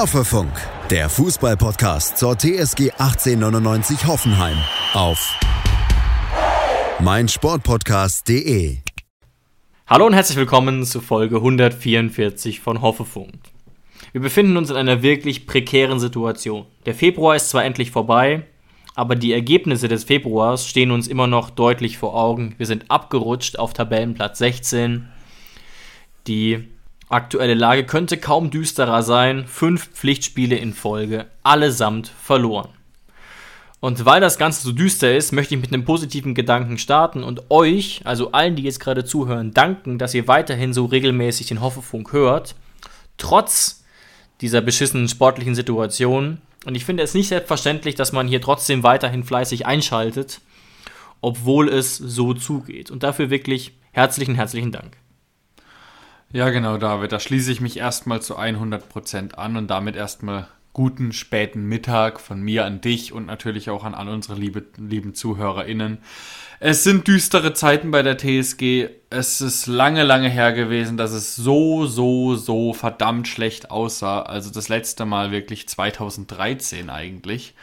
[0.00, 0.50] Hoffefunk,
[0.88, 4.56] der Fußballpodcast zur TSG 1899 Hoffenheim
[4.94, 5.38] auf
[7.00, 8.78] meinsportpodcast.de.
[9.86, 13.34] Hallo und herzlich willkommen zu Folge 144 von Hoffefunk.
[14.12, 16.64] Wir befinden uns in einer wirklich prekären Situation.
[16.86, 18.46] Der Februar ist zwar endlich vorbei,
[18.94, 22.54] aber die Ergebnisse des Februars stehen uns immer noch deutlich vor Augen.
[22.56, 25.10] Wir sind abgerutscht auf Tabellenplatz 16.
[26.26, 26.70] Die
[27.10, 29.46] aktuelle Lage könnte kaum düsterer sein.
[29.46, 32.70] Fünf Pflichtspiele in Folge, allesamt verloren.
[33.80, 37.50] Und weil das Ganze so düster ist, möchte ich mit einem positiven Gedanken starten und
[37.50, 42.12] euch, also allen, die jetzt gerade zuhören, danken, dass ihr weiterhin so regelmäßig den Hoffefunk
[42.12, 42.54] hört,
[43.16, 43.82] trotz
[44.42, 46.42] dieser beschissenen sportlichen Situation.
[46.66, 50.42] Und ich finde es nicht selbstverständlich, dass man hier trotzdem weiterhin fleißig einschaltet,
[51.22, 52.90] obwohl es so zugeht.
[52.90, 54.98] Und dafür wirklich herzlichen, herzlichen Dank.
[56.32, 57.12] Ja, genau, David.
[57.12, 62.40] Da schließe ich mich erstmal zu 100% an und damit erstmal guten späten Mittag von
[62.40, 65.98] mir an dich und natürlich auch an all unsere liebe, lieben ZuhörerInnen.
[66.60, 68.88] Es sind düstere Zeiten bei der TSG.
[69.08, 74.22] Es ist lange, lange her gewesen, dass es so, so, so verdammt schlecht aussah.
[74.22, 77.54] Also das letzte Mal wirklich 2013 eigentlich.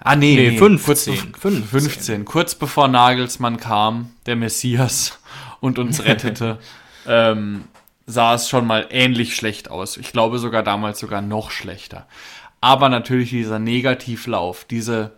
[0.00, 1.64] Ah, nee, nee, nee 15, kurz, 15.
[1.64, 2.24] 15.
[2.24, 5.18] Kurz bevor Nagelsmann kam, der Messias,
[5.60, 6.58] und uns rettete.
[7.08, 7.64] Ähm,
[8.06, 9.96] sah es schon mal ähnlich schlecht aus.
[9.96, 12.06] Ich glaube sogar damals sogar noch schlechter.
[12.60, 15.12] Aber natürlich dieser Negativlauf, diese,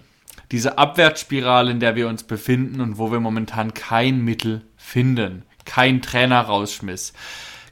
[0.50, 6.02] diese Abwärtsspirale, in der wir uns befinden und wo wir momentan kein Mittel finden, kein
[6.02, 7.12] Trainer rausschmiss,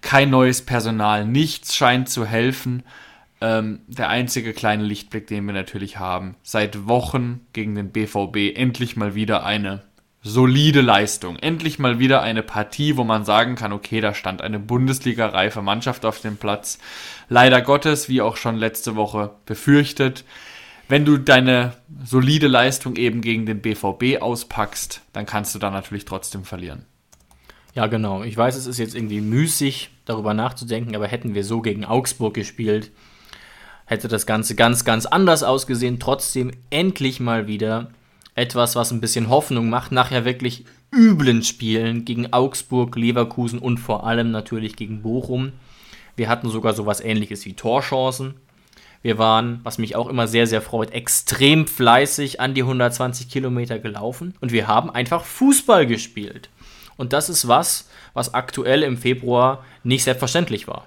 [0.00, 2.82] kein neues Personal, nichts scheint zu helfen.
[3.40, 8.96] Ähm, der einzige kleine Lichtblick, den wir natürlich haben, seit Wochen gegen den BVB endlich
[8.96, 9.87] mal wieder eine
[10.28, 11.36] solide Leistung.
[11.36, 16.04] Endlich mal wieder eine Partie, wo man sagen kann, okay, da stand eine Bundesliga-reife Mannschaft
[16.04, 16.78] auf dem Platz.
[17.28, 20.24] Leider Gottes, wie auch schon letzte Woche befürchtet,
[20.88, 21.74] wenn du deine
[22.04, 26.84] solide Leistung eben gegen den BVB auspackst, dann kannst du da natürlich trotzdem verlieren.
[27.74, 28.22] Ja, genau.
[28.22, 32.34] Ich weiß, es ist jetzt irgendwie müßig, darüber nachzudenken, aber hätten wir so gegen Augsburg
[32.34, 32.90] gespielt,
[33.84, 36.00] hätte das Ganze ganz, ganz anders ausgesehen.
[36.00, 37.90] Trotzdem endlich mal wieder
[38.38, 44.06] etwas, was ein bisschen Hoffnung macht, nachher wirklich üblen Spielen gegen Augsburg, Leverkusen und vor
[44.06, 45.52] allem natürlich gegen Bochum.
[46.16, 48.34] Wir hatten sogar sowas ähnliches wie Torchancen.
[49.02, 53.78] Wir waren, was mich auch immer sehr, sehr freut, extrem fleißig an die 120 Kilometer
[53.78, 56.48] gelaufen und wir haben einfach Fußball gespielt.
[56.96, 60.86] Und das ist was, was aktuell im Februar nicht selbstverständlich war.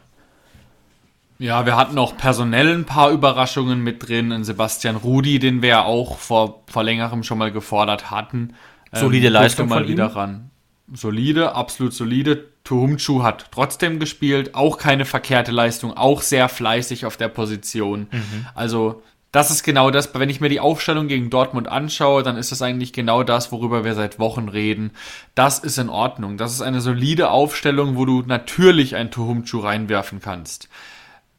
[1.41, 4.31] Ja, wir hatten auch personell ein paar Überraschungen mit drin.
[4.31, 8.53] Ein Sebastian Rudi, den wir ja auch vor, vor längerem schon mal gefordert hatten.
[8.91, 10.12] Solide ähm, Leistung mal wieder ihm.
[10.12, 10.50] ran.
[10.94, 12.46] Solide, absolut solide.
[12.63, 18.01] Tuhumchu hat trotzdem gespielt, auch keine verkehrte Leistung, auch sehr fleißig auf der Position.
[18.12, 18.46] Mhm.
[18.53, 19.01] Also
[19.31, 22.62] das ist genau das, wenn ich mir die Aufstellung gegen Dortmund anschaue, dann ist das
[22.62, 24.91] eigentlich genau das, worüber wir seit Wochen reden.
[25.34, 26.38] Das ist in Ordnung.
[26.38, 30.69] Das ist eine solide Aufstellung, wo du natürlich ein Tuhumchu reinwerfen kannst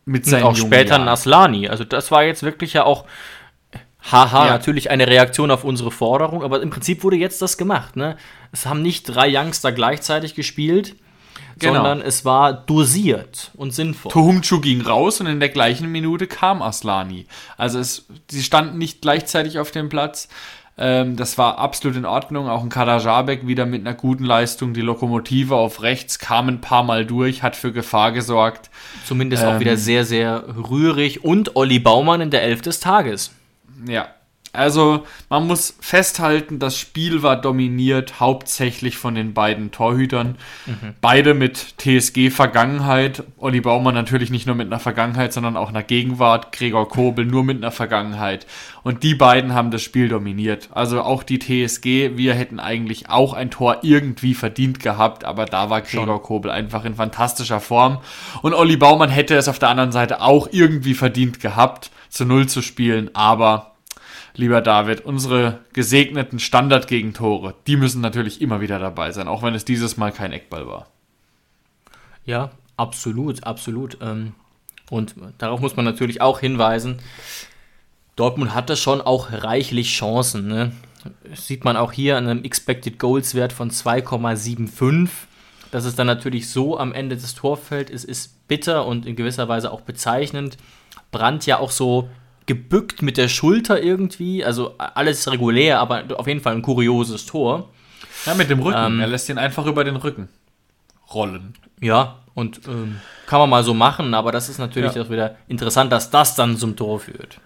[0.04, 1.04] mit seinen Und auch später Jahren.
[1.04, 1.68] Naslani.
[1.68, 3.04] Also das war jetzt wirklich ja auch
[4.10, 4.52] haha, ja.
[4.52, 7.96] natürlich eine Reaktion auf unsere Forderung, aber im Prinzip wurde jetzt das gemacht.
[7.96, 8.16] Ne?
[8.50, 10.96] Es haben nicht drei Youngster gleichzeitig gespielt,
[11.58, 11.74] genau.
[11.74, 14.10] sondern es war dosiert und sinnvoll.
[14.10, 17.26] Tohumchu ging raus und in der gleichen Minute kam Aslani.
[17.56, 20.28] Also es, sie standen nicht gleichzeitig auf dem Platz.
[20.78, 22.48] Ähm, das war absolut in Ordnung.
[22.48, 24.72] Auch ein Kadajabek wieder mit einer guten Leistung.
[24.72, 28.70] Die Lokomotive auf rechts kam ein paar Mal durch, hat für Gefahr gesorgt.
[29.04, 31.24] Zumindest ähm, auch wieder sehr, sehr rührig.
[31.24, 33.32] Und Olli Baumann in der Elf des Tages.
[33.86, 34.08] Ja,
[34.52, 40.36] also man muss festhalten, das Spiel war dominiert hauptsächlich von den beiden Torhütern.
[40.66, 40.94] Mhm.
[41.00, 43.24] Beide mit TSG-Vergangenheit.
[43.38, 46.52] Olli Baumann natürlich nicht nur mit einer Vergangenheit, sondern auch einer Gegenwart.
[46.52, 48.46] Gregor Kobel nur mit einer Vergangenheit.
[48.82, 50.68] Und die beiden haben das Spiel dominiert.
[50.72, 55.70] Also auch die TSG, wir hätten eigentlich auch ein Tor irgendwie verdient gehabt, aber da
[55.70, 56.22] war Gregor Schon.
[56.22, 57.98] Kobel einfach in fantastischer Form.
[58.42, 62.48] Und Olli Baumann hätte es auf der anderen Seite auch irgendwie verdient gehabt, zu Null
[62.48, 63.71] zu spielen, aber
[64.34, 69.64] lieber David, unsere gesegneten Standardgegentore, die müssen natürlich immer wieder dabei sein, auch wenn es
[69.64, 70.86] dieses Mal kein Eckball war.
[72.24, 73.98] Ja, absolut, absolut.
[74.00, 74.34] Ähm,
[74.90, 77.00] und darauf muss man natürlich auch hinweisen,
[78.16, 80.46] Dortmund hatte schon auch reichlich Chancen.
[80.46, 80.72] Ne?
[81.28, 85.08] Das sieht man auch hier an einem Expected Goals Wert von 2,75.
[85.70, 89.48] Dass es dann natürlich so am Ende des Torfelds ist, ist bitter und in gewisser
[89.48, 90.58] Weise auch bezeichnend.
[91.10, 92.10] Brandt ja auch so
[92.52, 94.44] gebückt mit der Schulter irgendwie.
[94.44, 97.70] Also alles regulär, aber auf jeden Fall ein kurioses Tor.
[98.26, 98.78] Ja, mit dem Rücken.
[98.78, 100.28] Ähm, er lässt ihn einfach über den Rücken
[101.14, 101.54] rollen.
[101.80, 105.02] Ja, und ähm, kann man mal so machen, aber das ist natürlich Ja.
[105.02, 107.38] auch wieder interessant, dass das dann zum Tor führt.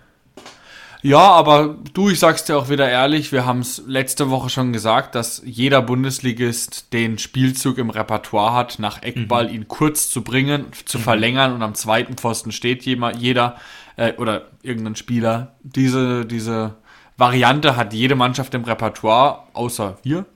[1.06, 4.72] Ja, aber du, ich sag's dir auch wieder ehrlich, wir haben es letzte Woche schon
[4.72, 10.64] gesagt, dass jeder Bundesligist den Spielzug im Repertoire hat, nach Eckball ihn kurz zu bringen,
[10.84, 13.54] zu verlängern und am zweiten Pfosten steht jemand, jeder
[13.94, 15.54] äh, oder irgendein Spieler.
[15.62, 16.74] Diese, diese
[17.16, 20.26] Variante hat jede Mannschaft im Repertoire, außer wir.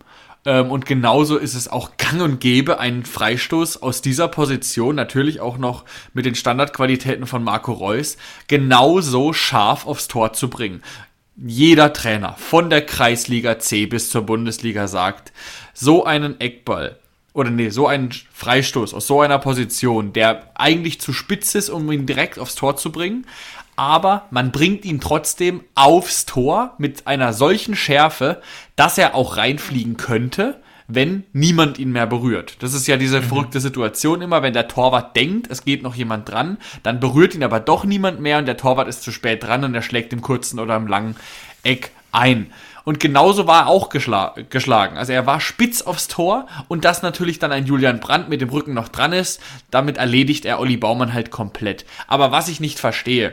[0.45, 5.41] Ähm, und genauso ist es auch gang und gäbe, einen Freistoß aus dieser Position, natürlich
[5.41, 5.85] auch noch
[6.15, 8.17] mit den Standardqualitäten von Marco Reus,
[8.49, 10.83] genauso scharf aufs Tor zu bringen.
[11.37, 15.33] Jeder Trainer von der Kreisliga C bis zur Bundesliga sagt,
[15.73, 16.99] so einen Eckball
[17.33, 21.91] oder nee, so einen Freistoß aus so einer Position, der eigentlich zu spitz ist, um
[21.93, 23.27] ihn direkt aufs Tor zu bringen,
[23.81, 28.43] aber man bringt ihn trotzdem aufs Tor mit einer solchen Schärfe,
[28.77, 32.63] dass er auch reinfliegen könnte, wenn niemand ihn mehr berührt.
[32.63, 36.29] Das ist ja diese verrückte Situation immer, wenn der Torwart denkt, es geht noch jemand
[36.29, 39.65] dran, dann berührt ihn aber doch niemand mehr und der Torwart ist zu spät dran
[39.65, 41.17] und er schlägt im kurzen oder im langen
[41.63, 42.53] Eck ein.
[42.85, 44.99] Und genauso war er auch geschla geschlagen.
[44.99, 48.51] Also er war spitz aufs Tor und dass natürlich dann ein Julian Brandt mit dem
[48.51, 49.41] Rücken noch dran ist,
[49.71, 51.87] damit erledigt er Olli Baumann halt komplett.
[52.09, 53.33] Aber was ich nicht verstehe,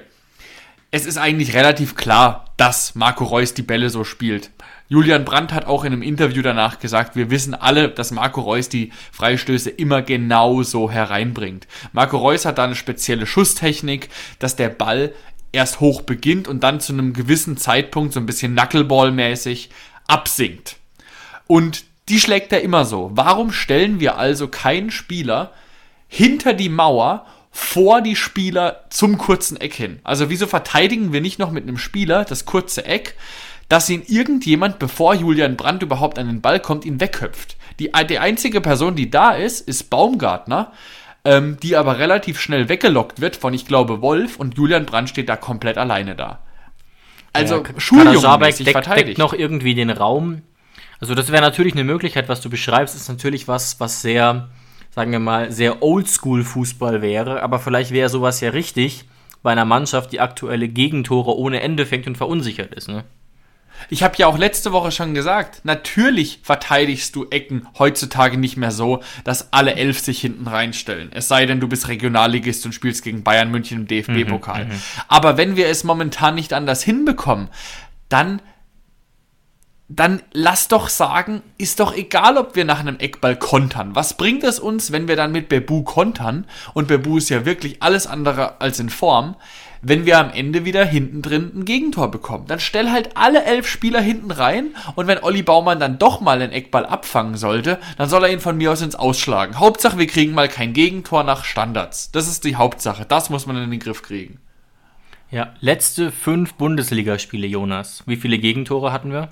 [0.91, 4.51] es ist eigentlich relativ klar, dass Marco Reus die Bälle so spielt.
[4.89, 8.69] Julian Brandt hat auch in einem Interview danach gesagt, wir wissen alle, dass Marco Reus
[8.69, 11.67] die Freistöße immer genau so hereinbringt.
[11.91, 14.07] Marco Reus hat da eine spezielle Schusstechnik,
[14.39, 15.13] dass der Ball
[15.51, 19.69] erst hoch beginnt und dann zu einem gewissen Zeitpunkt so ein bisschen Knuckleball-mäßig
[20.07, 20.77] absinkt.
[21.47, 23.11] Und die schlägt er immer so.
[23.13, 25.51] Warum stellen wir also keinen Spieler
[26.07, 27.25] hinter die Mauer
[27.57, 29.99] vor die Spieler zum kurzen Eck hin?
[30.03, 33.15] Also wieso verteidigen wir nicht noch mit einem Spieler das kurze Eck,
[33.67, 37.57] dass ihn irgendjemand, bevor Julian Brandt überhaupt an den Ball kommt, ihn wegköpft?
[37.79, 40.71] Die, die einzige Person, die da ist, ist Baumgartner,
[41.25, 45.27] ähm, die aber relativ schnell weggelockt wird von, ich glaube, Wolf und Julian Brandt steht
[45.27, 46.39] da komplett alleine da.
[47.33, 49.07] Also Kader Schuljungenmäßig deckt, verteidigt.
[49.07, 50.43] deckt noch irgendwie den Raum.
[50.99, 54.49] Also das wäre natürlich eine Möglichkeit, was du beschreibst, ist natürlich was, was sehr,
[54.97, 59.05] sagen wir mal, sehr Oldschool-Fußball wäre, aber vielleicht wäre sowas ja richtig
[59.43, 63.03] bei einer Mannschaft, die aktuelle Gegentore ohne Ende fängt und verunsichert ist, ne?
[63.91, 68.71] Ich habe ja auch letzte Woche schon gesagt, natürlich verteidigst du Ecken heutzutage nicht mehr
[68.71, 71.11] so, dass alle elf sich hinten reinstellen.
[71.13, 74.67] Es sei denn, du bist Regionalligist und spielst gegen Bayern München im DFB-Pokal.
[75.07, 77.49] Aber wenn wir es momentan nicht anders hinbekommen,
[78.09, 78.41] dann
[79.89, 83.95] dann lass doch sagen, ist doch egal, ob wir nach einem Eckball kontern.
[83.95, 86.45] Was bringt es uns, wenn wir dann mit Bebu kontern?
[86.73, 89.35] Und Bebu ist ja wirklich alles andere als in Form.
[89.81, 92.47] Wenn wir am Ende wieder hinten drin ein Gegentor bekommen.
[92.47, 96.41] Dann stell halt alle elf Spieler hinten rein und wenn Olli Baumann dann doch mal
[96.41, 99.59] einen Eckball abfangen sollte, dann soll er ihn von mir aus ins Ausschlagen.
[99.59, 102.11] Hauptsache, wir kriegen mal kein Gegentor nach Standards.
[102.11, 103.05] Das ist die Hauptsache.
[103.05, 104.39] Das muss man in den Griff kriegen.
[105.29, 108.03] Ja, letzte fünf Bundesligaspiele, Jonas.
[108.05, 109.31] Wie viele Gegentore hatten wir?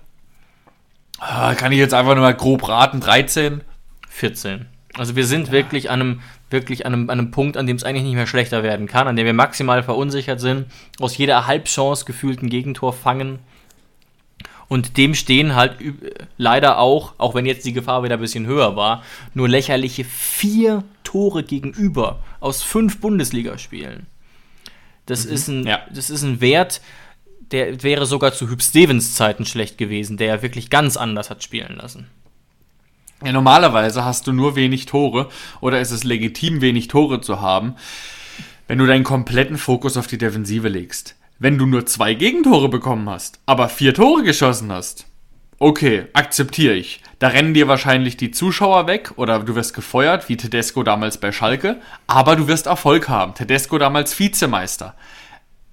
[1.19, 2.99] Ah, Kann ich jetzt einfach nur mal grob raten?
[2.99, 3.61] 13?
[4.09, 4.65] 14.
[4.93, 7.83] Also wir sind wirklich an einem, wirklich an einem, an einem Punkt, an dem es
[7.83, 10.67] eigentlich nicht mehr schlechter werden kann, an dem wir maximal verunsichert sind,
[10.99, 13.39] aus jeder Halbchance gefühlt ein Gegentor fangen.
[14.67, 15.77] Und dem stehen halt
[16.37, 19.03] leider auch, auch wenn jetzt die Gefahr wieder ein bisschen höher war,
[19.33, 24.07] nur lächerliche vier Tore gegenüber aus fünf Bundesligaspielen.
[25.05, 25.81] Das, ist ein, ja.
[25.93, 26.81] das ist ein Wert,
[27.51, 31.43] der wäre sogar zu Hüb Stevens Zeiten schlecht gewesen, der ja wirklich ganz anders hat
[31.43, 32.07] spielen lassen.
[33.23, 35.29] Ja, normalerweise hast du nur wenig Tore
[35.61, 37.75] oder ist es legitim, wenig Tore zu haben,
[38.67, 41.15] wenn du deinen kompletten Fokus auf die Defensive legst.
[41.39, 45.05] Wenn du nur zwei Gegentore bekommen hast, aber vier Tore geschossen hast.
[45.57, 47.01] Okay, akzeptiere ich.
[47.19, 51.31] Da rennen dir wahrscheinlich die Zuschauer weg oder du wirst gefeuert, wie Tedesco damals bei
[51.31, 53.33] Schalke, aber du wirst Erfolg haben.
[53.33, 54.95] Tedesco damals Vizemeister.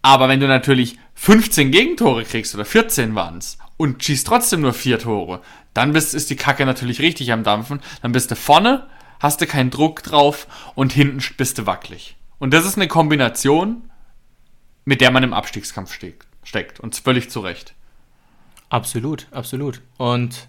[0.02, 4.98] Aber wenn du natürlich 15 Gegentore kriegst oder 14 waren's und schießt trotzdem nur vier
[4.98, 5.40] Tore,
[5.74, 7.80] dann bist, ist die Kacke natürlich richtig am Dampfen.
[8.02, 8.88] Dann bist du vorne,
[9.20, 12.16] hast du keinen Druck drauf und hinten bist du wackelig.
[12.38, 13.88] Und das ist eine Kombination,
[14.84, 16.26] mit der man im Abstiegskampf steckt.
[16.42, 16.80] steckt.
[16.80, 17.74] Und völlig zu Recht.
[18.68, 19.80] Absolut, absolut.
[19.96, 20.48] Und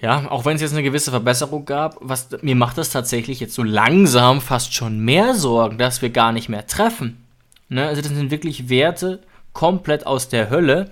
[0.00, 3.54] ja, auch wenn es jetzt eine gewisse Verbesserung gab, was mir macht das tatsächlich jetzt
[3.54, 7.24] so langsam fast schon mehr Sorgen, dass wir gar nicht mehr treffen.
[7.68, 7.86] Ne?
[7.86, 9.20] Also das sind wirklich Werte
[9.52, 10.90] komplett aus der Hölle.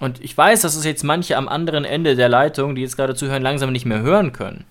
[0.00, 3.14] Und ich weiß, dass es jetzt manche am anderen Ende der Leitung, die jetzt gerade
[3.14, 4.64] zuhören, langsam nicht mehr hören können.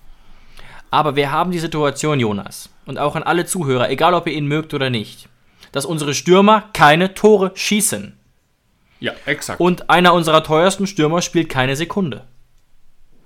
[0.90, 4.46] Aber wir haben die Situation, Jonas, und auch an alle Zuhörer, egal ob ihr ihn
[4.46, 5.28] mögt oder nicht,
[5.72, 8.18] dass unsere Stürmer keine Tore schießen.
[9.00, 9.58] Ja, exakt.
[9.58, 12.24] Und einer unserer teuersten Stürmer spielt keine Sekunde.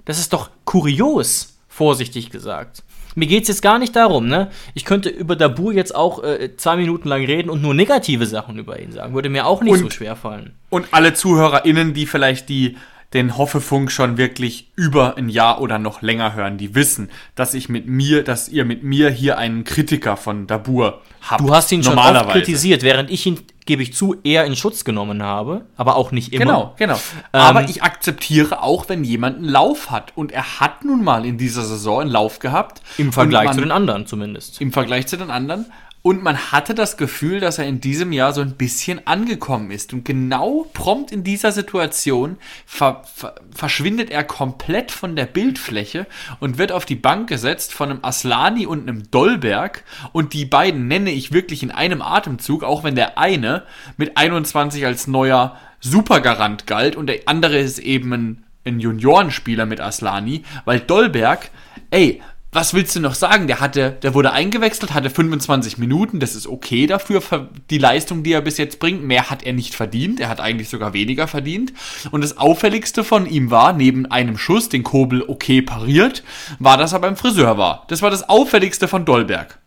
[0.04, 2.84] Das ist doch kurios, vorsichtig gesagt.
[3.16, 4.50] Mir geht es jetzt gar nicht darum, ne?
[4.74, 8.58] Ich könnte über Dabur jetzt auch äh, zwei Minuten lang reden und nur negative Sachen
[8.58, 9.14] über ihn sagen.
[9.14, 10.52] Würde mir auch nicht Und- so schwer fallen.
[10.68, 12.76] Und alle ZuhörerInnen, die vielleicht die
[13.14, 17.68] den Hoffefunk schon wirklich über ein Jahr oder noch länger hören, die wissen, dass ich
[17.68, 21.40] mit mir, dass ihr mit mir hier einen Kritiker von Dabur habt.
[21.40, 24.84] Du hast ihn schon oft kritisiert, während ich ihn, gebe ich zu, eher in Schutz
[24.84, 26.44] genommen habe, aber auch nicht immer.
[26.44, 26.98] Genau, genau.
[27.32, 30.12] Aber ich akzeptiere auch, wenn jemand einen Lauf hat.
[30.16, 32.80] Und er hat nun mal in dieser Saison einen Lauf gehabt.
[32.96, 34.60] Im Vergleich man- zu den anderen zumindest.
[34.60, 35.66] im Vergleich zu den anderen.
[36.02, 39.92] Und man hatte das Gefühl, dass er in diesem Jahr so ein bisschen angekommen ist.
[39.92, 46.06] Und genau prompt in dieser Situation ver ver verschwindet er komplett von der Bildfläche
[46.38, 49.82] und wird auf die Bank gesetzt von einem Aslani und einem Dolberg.
[50.12, 53.64] Und die beiden nenne ich wirklich in einem Atemzug, auch wenn der eine
[53.96, 59.80] mit 21 als neuer Supergarant galt und der andere ist eben ein, ein Juniorenspieler mit
[59.80, 61.50] Aslani, weil Dolberg,
[61.90, 62.22] ey,
[62.56, 63.46] was willst du noch sagen?
[63.48, 68.22] Der hatte, der wurde eingewechselt, hatte 25 Minuten, das ist okay dafür, für die Leistung,
[68.22, 69.04] die er bis jetzt bringt.
[69.04, 71.74] Mehr hat er nicht verdient, er hat eigentlich sogar weniger verdient.
[72.10, 76.24] Und das Auffälligste von ihm war, neben einem Schuss, den Kobel okay pariert,
[76.58, 77.84] war, dass er beim Friseur war.
[77.88, 79.58] Das war das Auffälligste von Dolberg.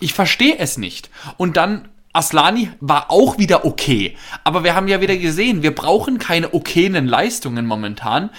[0.00, 1.10] Ich verstehe es nicht.
[1.36, 4.16] Und dann Aslani war auch wieder okay.
[4.42, 8.30] Aber wir haben ja wieder gesehen, wir brauchen keine okayen Leistungen momentan.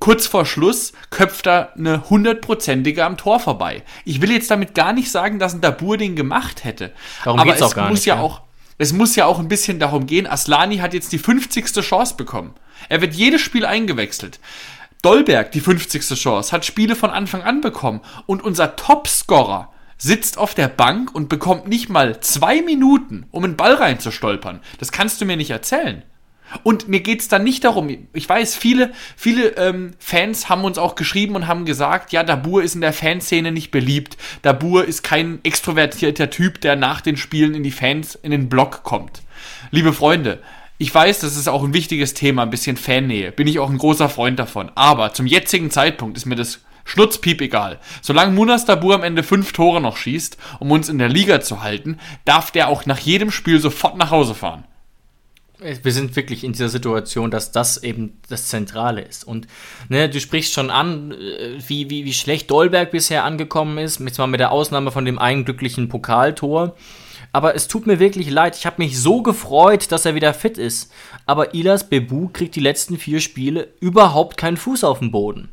[0.00, 3.84] Kurz vor Schluss köpft er eine hundertprozentige am Tor vorbei.
[4.04, 6.92] Ich will jetzt damit gar nicht sagen, dass ein Dabur den gemacht hätte.
[7.22, 8.20] Darum Aber geht's es auch gar muss nicht, ja ja.
[8.20, 8.42] auch
[8.80, 11.66] es muss ja auch ein bisschen darum gehen, Aslani hat jetzt die 50.
[11.82, 12.54] Chance bekommen.
[12.88, 14.40] Er wird jedes Spiel eingewechselt.
[15.02, 16.14] Dolberg, die 50.
[16.14, 18.00] Chance, hat Spiele von Anfang an bekommen.
[18.24, 23.56] Und unser Topscorer sitzt auf der Bank und bekommt nicht mal zwei Minuten, um einen
[23.56, 24.60] Ball reinzustolpern.
[24.78, 26.02] Das kannst du mir nicht erzählen.
[26.62, 30.94] Und mir geht's dann nicht darum, ich weiß, viele, viele ähm, Fans haben uns auch
[30.94, 34.16] geschrieben und haben gesagt, ja, Dabur ist in der Fanszene nicht beliebt.
[34.42, 38.82] Dabur ist kein extrovertierter Typ, der nach den Spielen in die Fans, in den Blog
[38.82, 39.22] kommt.
[39.70, 40.40] Liebe Freunde,
[40.78, 43.32] ich weiß, das ist auch ein wichtiges Thema, ein bisschen Fannähe.
[43.32, 44.70] Bin ich auch ein großer Freund davon.
[44.74, 47.78] Aber zum jetzigen Zeitpunkt ist mir das Schnutzpiep egal.
[48.00, 51.62] Solange Munas Dabur am Ende fünf Tore noch schießt, um uns in der Liga zu
[51.62, 54.64] halten, darf der auch nach jedem Spiel sofort nach Hause fahren.
[55.60, 59.24] Wir sind wirklich in dieser Situation, dass das eben das Zentrale ist.
[59.24, 59.46] Und
[59.88, 64.18] ne, du sprichst schon an, äh, wie, wie, wie schlecht Dolberg bisher angekommen ist, jetzt
[64.18, 66.76] mit der Ausnahme von dem einen glücklichen Pokaltor.
[67.32, 68.56] Aber es tut mir wirklich leid.
[68.56, 70.90] Ich habe mich so gefreut, dass er wieder fit ist.
[71.26, 75.50] Aber Ilas Bebu kriegt die letzten vier Spiele überhaupt keinen Fuß auf den Boden.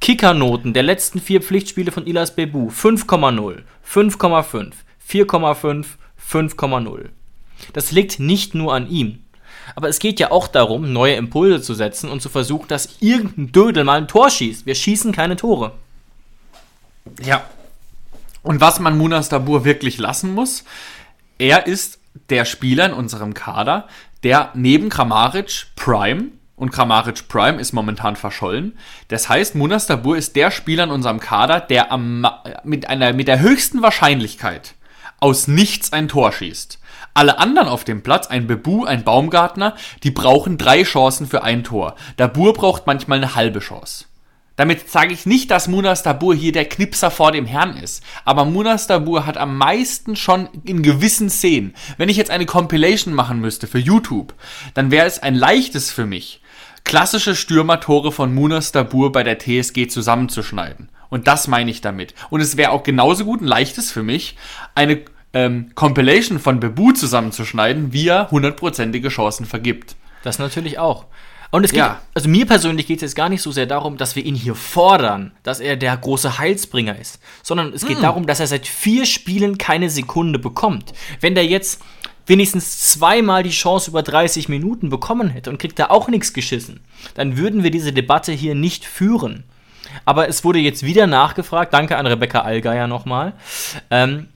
[0.00, 4.72] Kickernoten der letzten vier Pflichtspiele von Ilas Bebu 5,0, 5,5,
[5.10, 5.86] 4,5,
[6.30, 7.08] 5,0.
[7.72, 9.24] Das liegt nicht nur an ihm.
[9.74, 13.52] Aber es geht ja auch darum, neue Impulse zu setzen und zu versuchen, dass irgendein
[13.52, 14.66] Dödel mal ein Tor schießt.
[14.66, 15.72] Wir schießen keine Tore.
[17.22, 17.44] Ja.
[18.42, 20.64] Und was man Munas Dabur wirklich lassen muss,
[21.38, 21.98] er ist
[22.30, 23.88] der Spieler in unserem Kader,
[24.22, 28.76] der neben Kramaric Prime und Kramaric Prime ist momentan verschollen.
[29.08, 32.26] Das heißt, Munas Dabur ist der Spieler in unserem Kader, der am,
[32.64, 34.74] mit, einer, mit der höchsten Wahrscheinlichkeit
[35.20, 36.78] aus nichts ein Tor schießt.
[37.14, 41.64] Alle anderen auf dem Platz, ein Bebu, ein Baumgartner, die brauchen drei Chancen für ein
[41.64, 41.96] Tor.
[42.16, 44.04] Dabur braucht manchmal eine halbe Chance.
[44.58, 48.02] Damit sage ich nicht, dass Munas Dabur hier der Knipser vor dem Herrn ist.
[48.24, 51.74] Aber Munas Dabur hat am meisten schon in gewissen Szenen.
[51.96, 54.34] Wenn ich jetzt eine Compilation machen müsste für YouTube,
[54.74, 56.40] dann wäre es ein leichtes für mich,
[56.84, 60.88] klassische Stürmertore von Munas Dabur bei der TSG zusammenzuschneiden.
[61.10, 62.14] Und das meine ich damit.
[62.30, 64.36] Und es wäre auch genauso gut ein leichtes für mich,
[64.74, 65.00] eine
[65.32, 69.96] ähm, Compilation von Bebu zusammenzuschneiden, wie er hundertprozentige Chancen vergibt.
[70.22, 71.06] Das natürlich auch.
[71.50, 72.02] Und es geht, Ja.
[72.12, 74.54] also mir persönlich geht es jetzt gar nicht so sehr darum, dass wir ihn hier
[74.54, 79.06] fordern, dass er der große Heilsbringer ist, sondern es geht darum, dass er seit vier
[79.06, 80.92] Spielen keine Sekunde bekommt.
[81.20, 81.80] Wenn der jetzt
[82.28, 86.80] wenigstens zweimal die Chance über 30 Minuten bekommen hätte und kriegt da auch nichts geschissen,
[87.14, 89.44] dann würden wir diese Debatte hier nicht führen.
[90.04, 93.32] Aber es wurde jetzt wieder nachgefragt, danke an Rebecca Allgeier nochmal,
[93.90, 94.28] ähm,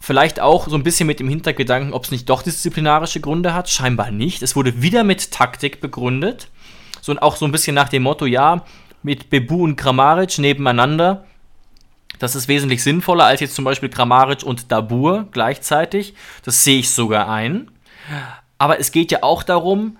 [0.00, 3.68] Vielleicht auch so ein bisschen mit dem Hintergedanken, ob es nicht doch disziplinarische Gründe hat.
[3.68, 4.42] Scheinbar nicht.
[4.42, 6.48] Es wurde wieder mit Taktik begründet.
[7.00, 8.64] So und auch so ein bisschen nach dem Motto, ja,
[9.02, 11.24] mit Bebu und Kramaric nebeneinander.
[12.18, 16.14] Das ist wesentlich sinnvoller als jetzt zum Beispiel Kramaric und Dabur gleichzeitig.
[16.44, 17.70] Das sehe ich sogar ein.
[18.58, 19.96] Aber es geht ja auch darum,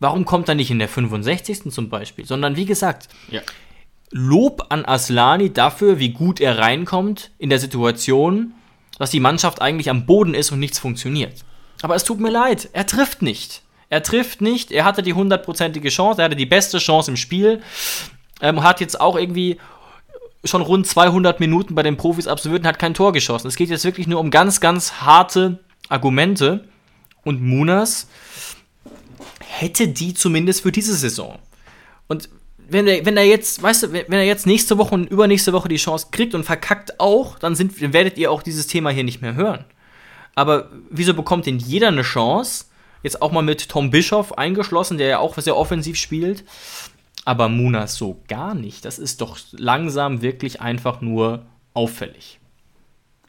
[0.00, 1.70] warum kommt er nicht in der 65.
[1.70, 2.26] zum Beispiel?
[2.26, 3.40] Sondern wie gesagt, Ja.
[4.12, 8.54] Lob an Aslani dafür, wie gut er reinkommt in der Situation,
[8.98, 11.44] dass die Mannschaft eigentlich am Boden ist und nichts funktioniert.
[11.82, 13.62] Aber es tut mir leid, er trifft nicht.
[13.88, 17.62] Er trifft nicht, er hatte die hundertprozentige Chance, er hatte die beste Chance im Spiel,
[18.40, 19.58] ähm, hat jetzt auch irgendwie
[20.44, 23.48] schon rund 200 Minuten bei den Profis absolviert und hat kein Tor geschossen.
[23.48, 26.64] Es geht jetzt wirklich nur um ganz, ganz harte Argumente.
[27.22, 28.08] Und Munas
[29.46, 31.38] hätte die zumindest für diese Saison.
[32.08, 32.30] Und
[32.68, 35.68] wenn er, wenn er jetzt, weißt du, wenn er jetzt nächste Woche und übernächste Woche
[35.68, 39.04] die Chance kriegt und verkackt auch, dann, sind, dann werdet ihr auch dieses Thema hier
[39.04, 39.64] nicht mehr hören.
[40.34, 42.66] Aber wieso bekommt denn jeder eine Chance?
[43.02, 46.44] Jetzt auch mal mit Tom Bischoff eingeschlossen, der ja auch sehr offensiv spielt.
[47.30, 48.84] Aber Munas so gar nicht.
[48.84, 52.40] Das ist doch langsam wirklich einfach nur auffällig.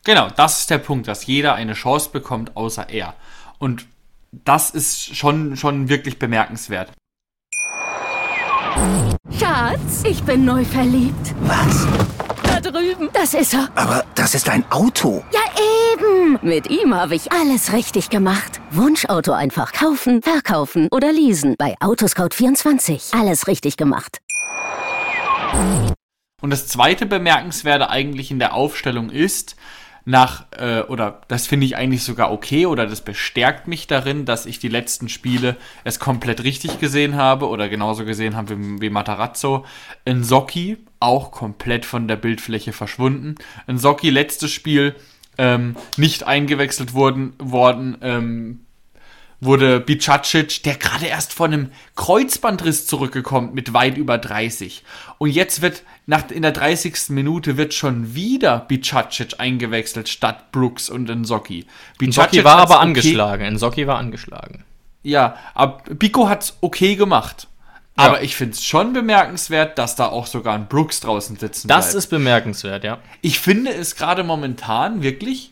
[0.03, 3.13] Genau, das ist der Punkt, dass jeder eine Chance bekommt, außer er.
[3.59, 3.85] Und
[4.31, 6.91] das ist schon, schon wirklich bemerkenswert.
[9.37, 11.35] Schatz, ich bin neu verliebt.
[11.41, 11.85] Was?
[12.61, 13.09] Da drüben.
[13.13, 13.69] Das ist er.
[13.75, 15.23] Aber das ist ein Auto.
[15.31, 15.39] Ja,
[15.93, 16.37] eben.
[16.43, 18.61] Mit ihm habe ich alles richtig gemacht.
[18.69, 21.55] Wunschauto einfach kaufen, verkaufen oder leasen.
[21.57, 23.19] Bei Autoscout24.
[23.19, 24.19] Alles richtig gemacht.
[26.41, 29.55] Und das zweite Bemerkenswerte eigentlich in der Aufstellung ist,
[30.05, 34.45] nach, äh, oder das finde ich eigentlich sogar okay, oder das bestärkt mich darin, dass
[34.45, 38.89] ich die letzten Spiele es komplett richtig gesehen habe, oder genauso gesehen habe wie, wie
[38.89, 39.65] Matarazzo.
[40.07, 43.35] Nsocki auch komplett von der Bildfläche verschwunden.
[43.67, 44.95] Nsocki letztes Spiel
[45.37, 48.59] ähm, nicht eingewechselt worden, worden ähm,
[49.41, 54.83] wurde Bicacic, der gerade erst von einem Kreuzbandriss zurückgekommen mit weit über 30.
[55.17, 57.09] Und jetzt wird nach, in der 30.
[57.09, 61.65] Minute wird schon wieder Bicacic eingewechselt statt Brooks und Nsocki.
[61.99, 63.53] Nsocki war aber okay, angeschlagen.
[63.55, 64.63] Nsocki war angeschlagen.
[65.03, 67.47] Ja, aber Biko hat's okay gemacht.
[67.97, 68.05] Ja.
[68.05, 71.87] Aber ich finde es schon bemerkenswert, dass da auch sogar ein Brooks draußen sitzen Das
[71.87, 71.97] bleibt.
[71.97, 72.99] ist bemerkenswert, ja.
[73.21, 75.51] Ich finde es gerade momentan wirklich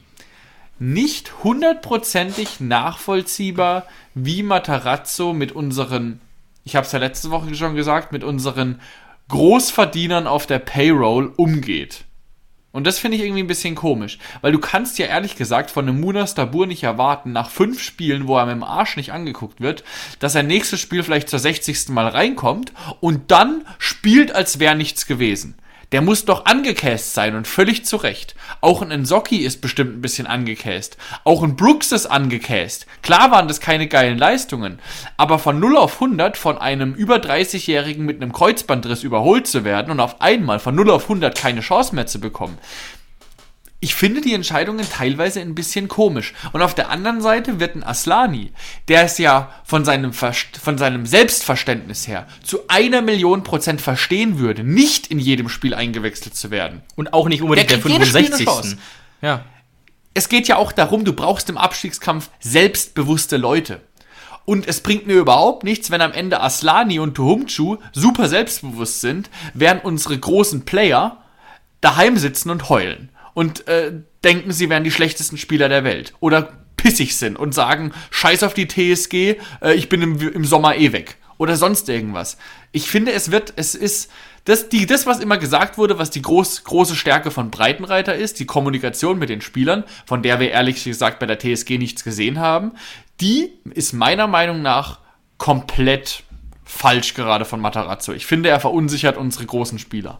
[0.80, 6.22] nicht hundertprozentig nachvollziehbar, wie Matarazzo mit unseren,
[6.64, 8.80] ich habe es ja letzte Woche schon gesagt, mit unseren
[9.28, 12.06] Großverdienern auf der Payroll umgeht.
[12.72, 15.88] Und das finde ich irgendwie ein bisschen komisch, weil du kannst ja ehrlich gesagt von
[15.88, 19.60] einem Munas Dabur nicht erwarten, nach fünf Spielen, wo er mit dem Arsch nicht angeguckt
[19.60, 19.84] wird,
[20.20, 21.90] dass er nächstes Spiel vielleicht zur 60.
[21.90, 25.56] Mal reinkommt und dann spielt, als wäre nichts gewesen.
[25.92, 28.36] Der muss doch angekäst sein und völlig zu Recht.
[28.62, 30.98] Auch ein Nsocki ist bestimmt ein bisschen angekäst.
[31.24, 32.86] Auch ein Brooks ist angekäst.
[33.02, 34.80] Klar waren das keine geilen Leistungen,
[35.18, 39.92] aber von 0 auf 100 von einem über 30-Jährigen mit einem Kreuzbandriss überholt zu werden
[39.92, 42.60] und auf einmal von 0 auf 100 keine Chance mehr zu bekommen,
[43.82, 46.34] ich finde die Entscheidungen teilweise ein bisschen komisch.
[46.52, 48.52] Und auf der anderen Seite wird ein Aslani,
[48.90, 54.66] der es ja von seinem, von seinem Selbstverständnis her zu einer Million Prozent verstehen würde,
[54.66, 56.82] nicht in jedem Spiel eingewechselt zu werden.
[56.96, 58.78] Und auch nicht unbedingt der, der 65.
[59.22, 59.46] Ja.
[60.14, 63.82] Es geht ja auch darum, du brauchst im Abstiegskampf selbstbewusste Leute.
[64.44, 69.30] Und es bringt mir überhaupt nichts, wenn am Ende Aslani und Tuhumchu super selbstbewusst sind,
[69.54, 71.24] während unsere großen Player
[71.80, 73.92] daheim sitzen und heulen und äh,
[74.24, 76.14] denken, sie wären die schlechtesten Spieler der Welt.
[76.20, 80.76] Oder pissig sind und sagen, scheiß auf die TSG, äh, ich bin im, im Sommer
[80.78, 81.18] eh weg.
[81.38, 82.38] Oder sonst irgendwas.
[82.74, 84.12] Ich finde, es wird, es ist,
[84.44, 88.40] das, die, das, was immer gesagt wurde, was die groß, große Stärke von Breitenreiter ist,
[88.40, 92.40] die Kommunikation mit den Spielern, von der wir ehrlich gesagt bei der TSG nichts gesehen
[92.40, 92.74] haben,
[93.22, 95.00] die ist meiner Meinung nach
[95.38, 96.24] komplett
[96.66, 98.14] falsch gerade von Matarazzo.
[98.14, 100.20] Ich finde, er verunsichert unsere großen Spieler.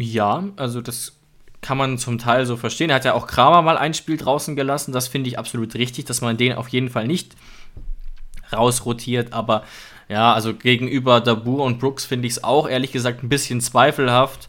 [0.00, 1.12] Ja, also das
[1.60, 2.88] kann man zum Teil so verstehen.
[2.88, 4.92] Er hat ja auch Kramer mal ein Spiel draußen gelassen.
[4.92, 7.36] Das finde ich absolut richtig, dass man den auf jeden Fall nicht
[8.50, 9.34] rausrotiert.
[9.34, 9.64] Aber
[10.08, 14.48] ja, also gegenüber Dabur und Brooks finde ich es auch ehrlich gesagt ein bisschen zweifelhaft.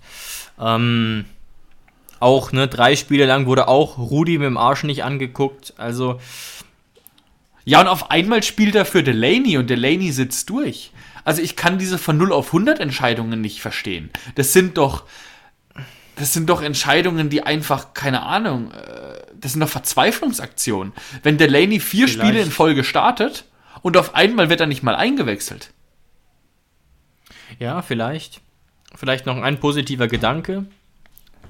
[0.57, 1.25] Ähm,
[2.21, 5.73] auch ne, drei Spiele lang wurde auch Rudi mit dem Arsch nicht angeguckt.
[5.77, 6.21] Also.
[7.65, 10.91] Ja, und auf einmal spielt er für Delaney und Delaney sitzt durch.
[11.23, 14.09] Also ich kann diese von 0 auf 100 Entscheidungen nicht verstehen.
[14.35, 15.03] Das sind doch,
[16.21, 20.93] das sind doch Entscheidungen, die einfach, keine Ahnung, äh, das sind doch Verzweiflungsaktionen.
[21.23, 22.27] Wenn Delaney vier Vielleicht.
[22.29, 23.45] Spiele in Folge startet
[23.81, 25.71] und auf einmal wird er nicht mal eingewechselt.
[27.57, 28.39] Ja, vielleicht.
[28.93, 30.67] Vielleicht noch ein positiver Gedanke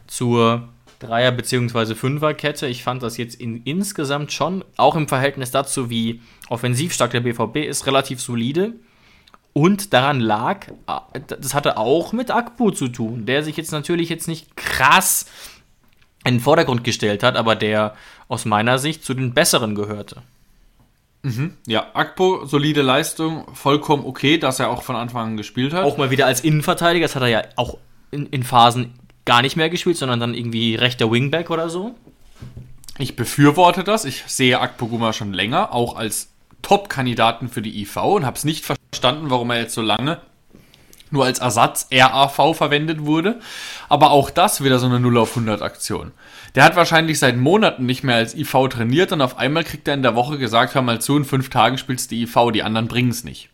[0.07, 1.93] zur Dreier- bzw.
[1.93, 2.67] Fünferkette.
[2.67, 7.19] Ich fand das jetzt in, insgesamt schon, auch im Verhältnis dazu, wie offensiv stark der
[7.19, 8.75] BVB ist, relativ solide.
[9.53, 14.09] Und daran lag, äh, das hatte auch mit Akbu zu tun, der sich jetzt natürlich
[14.09, 15.25] jetzt nicht krass
[16.23, 17.95] in den Vordergrund gestellt hat, aber der
[18.27, 20.21] aus meiner Sicht zu den Besseren gehörte.
[21.23, 21.57] Mhm.
[21.67, 25.83] Ja, Akpo, solide Leistung, vollkommen okay, dass er auch von Anfang an gespielt hat.
[25.83, 27.77] Auch mal wieder als Innenverteidiger, das hat er ja auch
[28.09, 28.93] in, in Phasen
[29.25, 31.95] gar nicht mehr gespielt, sondern dann irgendwie rechter Wingback oder so.
[32.97, 34.05] Ich befürworte das.
[34.05, 36.30] Ich sehe Akpo Guma schon länger, auch als
[36.61, 40.19] Top-Kandidaten für die IV und habe es nicht verstanden, warum er jetzt so lange
[41.13, 43.39] nur als Ersatz RAV verwendet wurde.
[43.89, 46.11] Aber auch das wieder so eine 0 auf 100 Aktion.
[46.55, 49.93] Der hat wahrscheinlich seit Monaten nicht mehr als IV trainiert und auf einmal kriegt er
[49.93, 52.87] in der Woche gesagt, hör mal zu, in fünf Tagen spielst du IV, die anderen
[52.87, 53.49] bringen es nicht.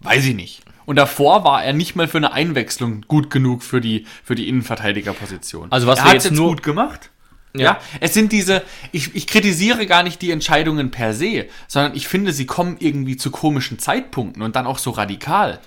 [0.00, 0.62] Weiß ich nicht.
[0.84, 4.48] Und davor war er nicht mal für eine Einwechslung gut genug für die, für die
[4.48, 5.72] Innenverteidigerposition.
[5.72, 7.10] Also was er hat jetzt jetzt nur- gut gemacht.
[7.58, 7.64] Ja.
[7.72, 7.80] Ja.
[8.00, 12.32] es sind diese, ich, ich kritisiere gar nicht die Entscheidungen per se, sondern ich finde,
[12.32, 15.58] sie kommen irgendwie zu komischen Zeitpunkten und dann auch so radikal.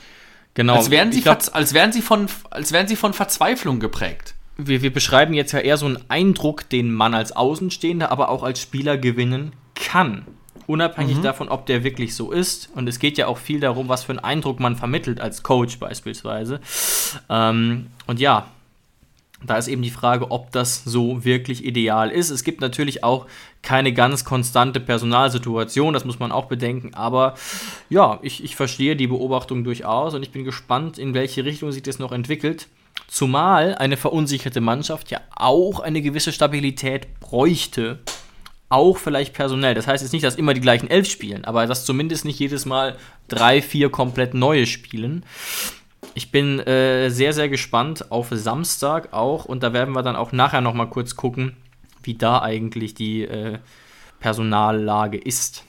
[0.56, 0.76] Genau.
[0.76, 4.34] Als wären sie, glaub, als wären sie von, als wären sie von Verzweiflung geprägt.
[4.58, 8.44] wir, wir beschreiben jetzt ja eher so einen Eindruck, den man als Außenstehender, aber auch
[8.44, 10.26] als Spieler gewinnen kann.
[10.68, 11.24] Unabhängig Mhm.
[11.24, 12.70] davon, ob der wirklich so ist.
[12.76, 15.80] Und es geht ja auch viel darum, was für einen Eindruck man vermittelt als Coach
[15.80, 16.60] beispielsweise.
[17.30, 18.48] Ähm, und ja,
[19.44, 22.30] da ist eben die Frage, ob das so wirklich ideal ist.
[22.30, 23.26] Es gibt natürlich auch
[23.62, 26.94] keine ganz konstante Personalsituation, das muss man auch bedenken.
[26.94, 27.36] Aber
[27.90, 31.84] ja, ich, ich verstehe die Beobachtung durchaus und ich bin gespannt, in welche Richtung sich
[31.84, 32.68] das noch entwickelt.
[33.08, 38.00] Zumal eine verunsicherte Mannschaft ja auch eine gewisse Stabilität bräuchte.
[38.68, 39.74] Auch vielleicht personell.
[39.74, 42.66] Das heißt jetzt nicht, dass immer die gleichen elf spielen, aber dass zumindest nicht jedes
[42.66, 42.98] Mal
[43.28, 45.24] drei, vier komplett neue spielen.
[46.14, 50.32] Ich bin äh, sehr, sehr gespannt auf Samstag auch und da werden wir dann auch
[50.32, 51.58] nachher nochmal kurz gucken,
[52.04, 53.60] wie da eigentlich die äh,
[54.20, 55.64] Personallage ist.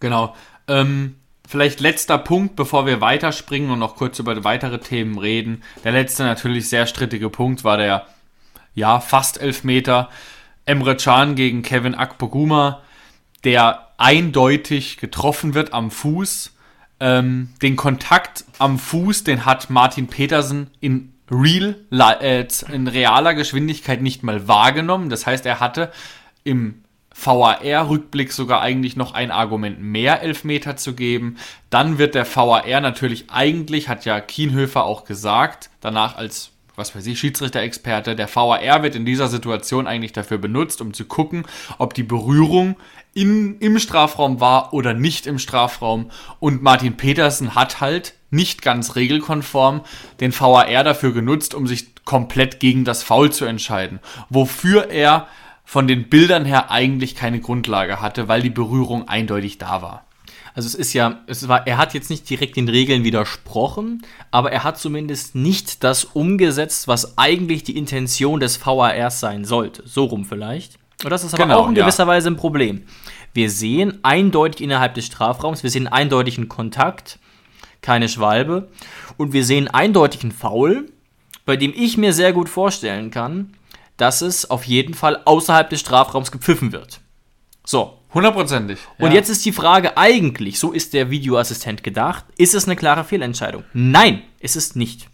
[0.00, 0.34] Genau.
[0.68, 5.62] Ähm, vielleicht letzter Punkt, bevor wir weiterspringen und noch kurz über weitere Themen reden.
[5.82, 8.06] Der letzte natürlich sehr strittige Punkt war der,
[8.74, 10.10] ja, fast Elfmeter.
[10.66, 12.82] Emre Can gegen Kevin Akpoguma,
[13.44, 16.53] der eindeutig getroffen wird am Fuß.
[17.00, 21.76] Ähm, den Kontakt am Fuß, den hat Martin Petersen in real,
[22.20, 25.10] äh, in realer Geschwindigkeit nicht mal wahrgenommen.
[25.10, 25.92] Das heißt, er hatte
[26.44, 31.36] im VAR-Rückblick sogar eigentlich noch ein Argument mehr Elfmeter zu geben.
[31.70, 37.06] Dann wird der VAR natürlich eigentlich, hat ja Kienhöfer auch gesagt, danach als, was weiß
[37.06, 41.44] ich, Schiedsrichter-Experte, der VAR wird in dieser Situation eigentlich dafür benutzt, um zu gucken,
[41.78, 42.76] ob die Berührung
[43.14, 46.10] in, im Strafraum war oder nicht im Strafraum.
[46.40, 49.82] Und Martin Petersen hat halt nicht ganz regelkonform
[50.20, 54.00] den VAR dafür genutzt, um sich komplett gegen das Foul zu entscheiden.
[54.28, 55.28] Wofür er
[55.64, 60.04] von den Bildern her eigentlich keine Grundlage hatte, weil die Berührung eindeutig da war.
[60.54, 64.52] Also es ist ja, es war, er hat jetzt nicht direkt den Regeln widersprochen, aber
[64.52, 69.82] er hat zumindest nicht das umgesetzt, was eigentlich die Intention des VARs sein sollte.
[69.84, 70.78] So rum vielleicht.
[71.02, 71.82] Und das ist aber Genau, auch in ja.
[71.82, 72.84] gewisser Weise ein Problem.
[73.32, 77.18] Wir sehen eindeutig innerhalb des Strafraums, wir sehen eindeutigen Kontakt,
[77.82, 78.68] keine Schwalbe,
[79.16, 80.88] und wir sehen eindeutigen Foul,
[81.44, 83.54] bei dem ich mir sehr gut vorstellen kann,
[83.96, 87.00] dass es auf jeden Fall außerhalb des Strafraums gepfiffen wird.
[87.66, 88.78] So, Hundertprozentig.
[88.98, 93.04] und jetzt ist die Frage eigentlich, so ist der Videoassistent gedacht, ist es eine klare
[93.04, 93.64] Fehlentscheidung?
[93.72, 95.08] Nein, ist es nicht.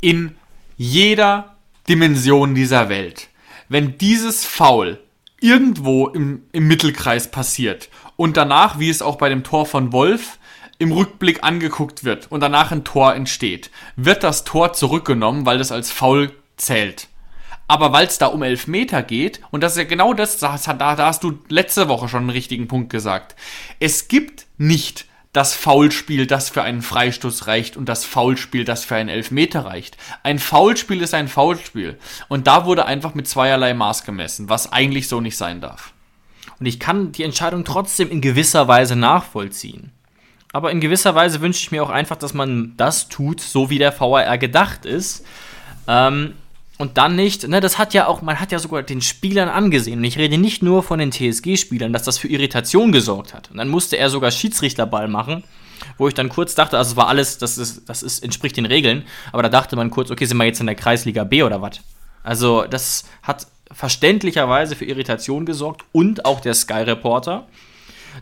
[0.00, 0.36] in
[0.76, 1.56] jeder
[1.88, 3.28] Dimension dieser Welt,
[3.68, 5.00] wenn dieses Foul
[5.40, 10.38] irgendwo im, im Mittelkreis passiert und danach, wie es auch bei dem Tor von Wolf
[10.78, 15.72] im Rückblick angeguckt wird und danach ein Tor entsteht, wird das Tor zurückgenommen, weil das
[15.72, 17.08] als Foul zählt.
[17.68, 20.96] Aber weil es da um Elfmeter geht, und das ist ja genau das, da, da,
[20.96, 23.36] da hast du letzte Woche schon einen richtigen Punkt gesagt.
[23.78, 25.04] Es gibt nicht
[25.34, 29.98] das Foulspiel, das für einen Freistoß reicht und das Foulspiel, das für einen Elfmeter reicht.
[30.22, 31.98] Ein Foulspiel ist ein Foulspiel.
[32.28, 35.92] Und da wurde einfach mit zweierlei Maß gemessen, was eigentlich so nicht sein darf.
[36.58, 39.92] Und ich kann die Entscheidung trotzdem in gewisser Weise nachvollziehen.
[40.52, 43.78] Aber in gewisser Weise wünsche ich mir auch einfach, dass man das tut, so wie
[43.78, 45.26] der VAR gedacht ist.
[45.86, 46.32] Ähm,
[46.78, 49.98] und dann nicht, ne, das hat ja auch, man hat ja sogar den Spielern angesehen.
[49.98, 53.50] Und ich rede nicht nur von den TSG-Spielern, dass das für Irritation gesorgt hat.
[53.50, 55.42] Und dann musste er sogar Schiedsrichterball machen,
[55.98, 58.66] wo ich dann kurz dachte, also es war alles, das ist, das ist, entspricht den
[58.66, 59.04] Regeln.
[59.32, 61.80] Aber da dachte man kurz, okay, sind wir jetzt in der Kreisliga B oder was?
[62.22, 67.48] Also, das hat verständlicherweise für Irritation gesorgt und auch der Sky-Reporter,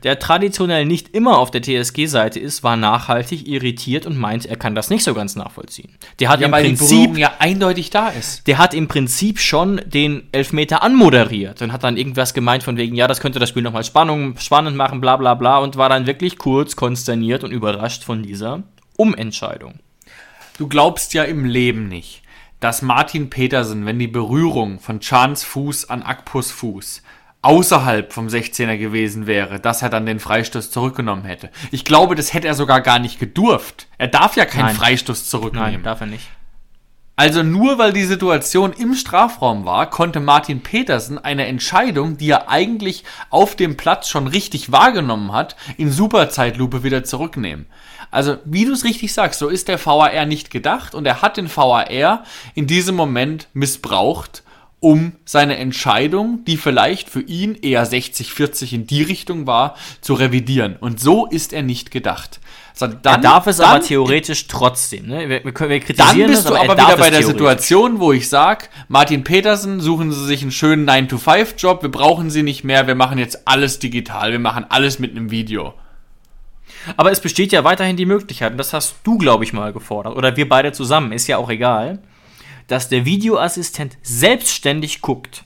[0.02, 4.74] der traditionell nicht immer auf der TSG-Seite ist, war nachhaltig irritiert und meint, er kann
[4.74, 5.96] das nicht so ganz nachvollziehen.
[6.18, 8.46] Der hat im Prinzip ja eindeutig da ist.
[8.46, 12.96] der hat im Prinzip schon den Elfmeter anmoderiert und hat dann irgendwas gemeint von wegen,
[12.96, 16.06] ja, das könnte das Spiel nochmal Spannung, spannend machen, bla bla bla und war dann
[16.06, 18.62] wirklich kurz konsterniert und überrascht von dieser
[18.96, 19.80] Umentscheidung.
[20.59, 22.22] Du glaubst ja im Leben nicht,
[22.61, 27.02] dass Martin Petersen, wenn die Berührung von Chans Fuß an Akpus Fuß
[27.42, 31.51] außerhalb vom 16er gewesen wäre, dass er dann den Freistoß zurückgenommen hätte.
[31.70, 33.87] Ich glaube, das hätte er sogar gar nicht gedurft.
[33.99, 34.77] Er darf ja keinen Nein.
[34.77, 35.72] Freistoß zurücknehmen.
[35.72, 36.29] Nein, darf er nicht.
[37.18, 42.51] Also nur weil die Situation im Strafraum war, konnte Martin Petersen eine Entscheidung, die er
[42.51, 47.66] eigentlich auf dem Platz schon richtig wahrgenommen hat, in Superzeitlupe wieder zurücknehmen.
[48.11, 51.38] Also, wie du es richtig sagst, so ist der VAR nicht gedacht und er hat
[51.38, 54.42] den VAR in diesem Moment missbraucht,
[54.80, 60.76] um seine Entscheidung, die vielleicht für ihn eher 60-40 in die Richtung war, zu revidieren.
[60.76, 62.40] Und so ist er nicht gedacht.
[62.78, 65.06] Dann, er darf es dann, aber theoretisch trotzdem.
[65.06, 65.28] Ne?
[65.30, 68.12] Wir, wir, wir kritisieren dann bist das, aber du aber wieder bei der Situation, wo
[68.12, 72.86] ich sage, Martin Petersen, suchen Sie sich einen schönen 9-to-5-Job, wir brauchen Sie nicht mehr,
[72.86, 75.72] wir machen jetzt alles digital, wir machen alles mit einem Video.
[76.98, 80.14] Aber es besteht ja weiterhin die Möglichkeit, und das hast du, glaube ich, mal gefordert,
[80.14, 82.00] oder wir beide zusammen, ist ja auch egal,
[82.66, 85.44] dass der Videoassistent selbstständig guckt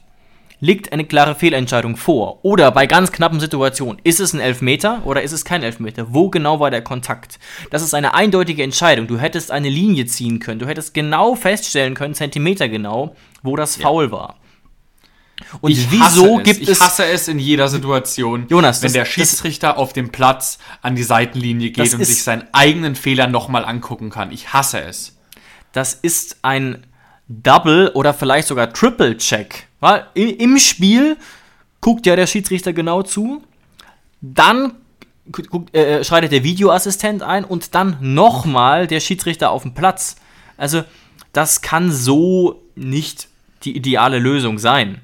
[0.61, 2.45] liegt eine klare Fehlentscheidung vor?
[2.45, 6.15] Oder bei ganz knappen Situationen, ist es ein Elfmeter oder ist es kein Elfmeter?
[6.15, 7.39] Wo genau war der Kontakt?
[7.71, 9.07] Das ist eine eindeutige Entscheidung.
[9.07, 10.59] Du hättest eine Linie ziehen können.
[10.59, 14.13] Du hättest genau feststellen können, Zentimeter genau, wo das Foul ja.
[14.13, 14.37] war.
[15.63, 16.69] Und ich wieso gibt es.
[16.69, 20.59] Ich hasse es in jeder Situation, Jonas, wenn das, der Schiedsrichter das, auf dem Platz
[20.83, 24.33] an die Seitenlinie geht und sich seinen eigenen Fehler nochmal angucken kann.
[24.33, 25.17] Ich hasse es.
[25.73, 26.87] Das ist ein
[27.31, 29.69] Double oder vielleicht sogar Triple Check.
[29.79, 31.17] Weil im Spiel
[31.81, 33.43] guckt ja der Schiedsrichter genau zu,
[34.21, 34.75] dann
[35.31, 40.17] guckt, äh, schreitet der Videoassistent ein und dann nochmal der Schiedsrichter auf dem Platz.
[40.57, 40.83] Also
[41.33, 43.29] das kann so nicht
[43.63, 45.01] die ideale Lösung sein.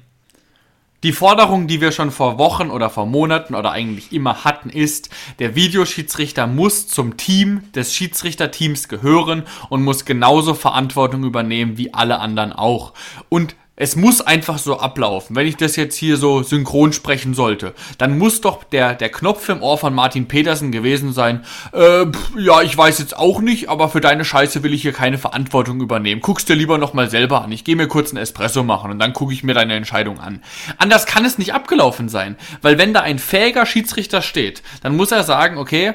[1.03, 5.09] Die Forderung, die wir schon vor Wochen oder vor Monaten oder eigentlich immer hatten, ist,
[5.37, 12.19] der Videoschiedsrichter muss zum Team des Schiedsrichterteams gehören und muss genauso Verantwortung übernehmen wie alle
[12.19, 12.93] anderen auch.
[13.29, 15.35] Und es muss einfach so ablaufen.
[15.35, 19.47] Wenn ich das jetzt hier so synchron sprechen sollte, dann muss doch der, der Knopf
[19.49, 21.45] im Ohr von Martin Petersen gewesen sein.
[21.73, 22.05] Äh,
[22.37, 25.79] ja, ich weiß jetzt auch nicht, aber für deine Scheiße will ich hier keine Verantwortung
[25.79, 26.21] übernehmen.
[26.21, 27.51] Guck's dir lieber nochmal selber an.
[27.51, 30.41] Ich gehe mir kurz einen Espresso machen und dann gucke ich mir deine Entscheidung an.
[30.79, 32.35] Anders kann es nicht abgelaufen sein.
[32.63, 35.93] Weil wenn da ein fähiger Schiedsrichter steht, dann muss er sagen, okay,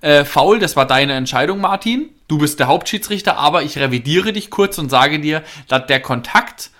[0.00, 2.10] äh, faul, das war deine Entscheidung, Martin.
[2.26, 6.70] Du bist der Hauptschiedsrichter, aber ich revidiere dich kurz und sage dir, dass der Kontakt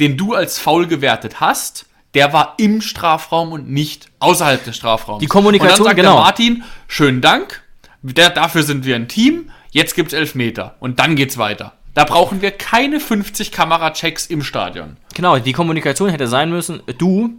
[0.00, 5.20] den du als faul gewertet hast, der war im Strafraum und nicht außerhalb des Strafraums.
[5.20, 6.14] Die Kommunikation, und dann sagt genau.
[6.14, 7.62] der Martin, schönen Dank,
[8.02, 11.74] der, dafür sind wir ein Team, jetzt gibt's elf Meter und dann geht's weiter.
[11.94, 14.96] Da brauchen wir keine 50 Kamerachecks im Stadion.
[15.14, 17.30] Genau, die Kommunikation hätte sein müssen, du,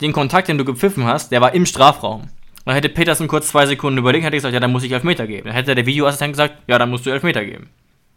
[0.00, 2.28] den Kontakt, den du gepfiffen hast, der war im Strafraum.
[2.64, 5.26] Dann hätte Petersen kurz zwei Sekunden überlegt, hätte gesagt, ja, dann muss ich elf Meter
[5.26, 5.44] geben.
[5.46, 7.70] Dann hätte der Videoassistent gesagt, ja, dann musst du elf Meter geben.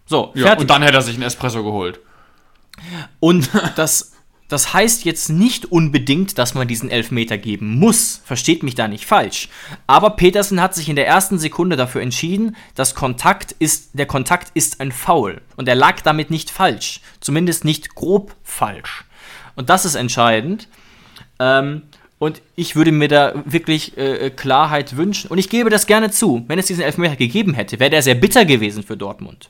[0.06, 0.62] So, ja, fertig.
[0.62, 2.00] Und dann hätte er sich einen Espresso geholt.
[3.20, 4.14] Und das,
[4.52, 8.22] das heißt jetzt nicht unbedingt, dass man diesen Elfmeter geben muss.
[8.26, 9.48] Versteht mich da nicht falsch.
[9.88, 14.52] Aber Petersen hat sich in der ersten Sekunde dafür entschieden, dass Kontakt ist, der Kontakt
[14.54, 15.42] ist ein Foul.
[15.56, 17.00] Und er lag damit nicht falsch.
[17.22, 19.06] Zumindest nicht grob falsch.
[19.56, 20.68] Und das ist entscheidend.
[21.40, 21.84] Ähm,
[22.20, 25.30] und ich würde mir da wirklich äh, Klarheit wünschen.
[25.32, 26.44] Und ich gebe das gerne zu.
[26.48, 29.50] Wenn es diesen Elfmeter gegeben hätte, wäre der sehr bitter gewesen für Dortmund.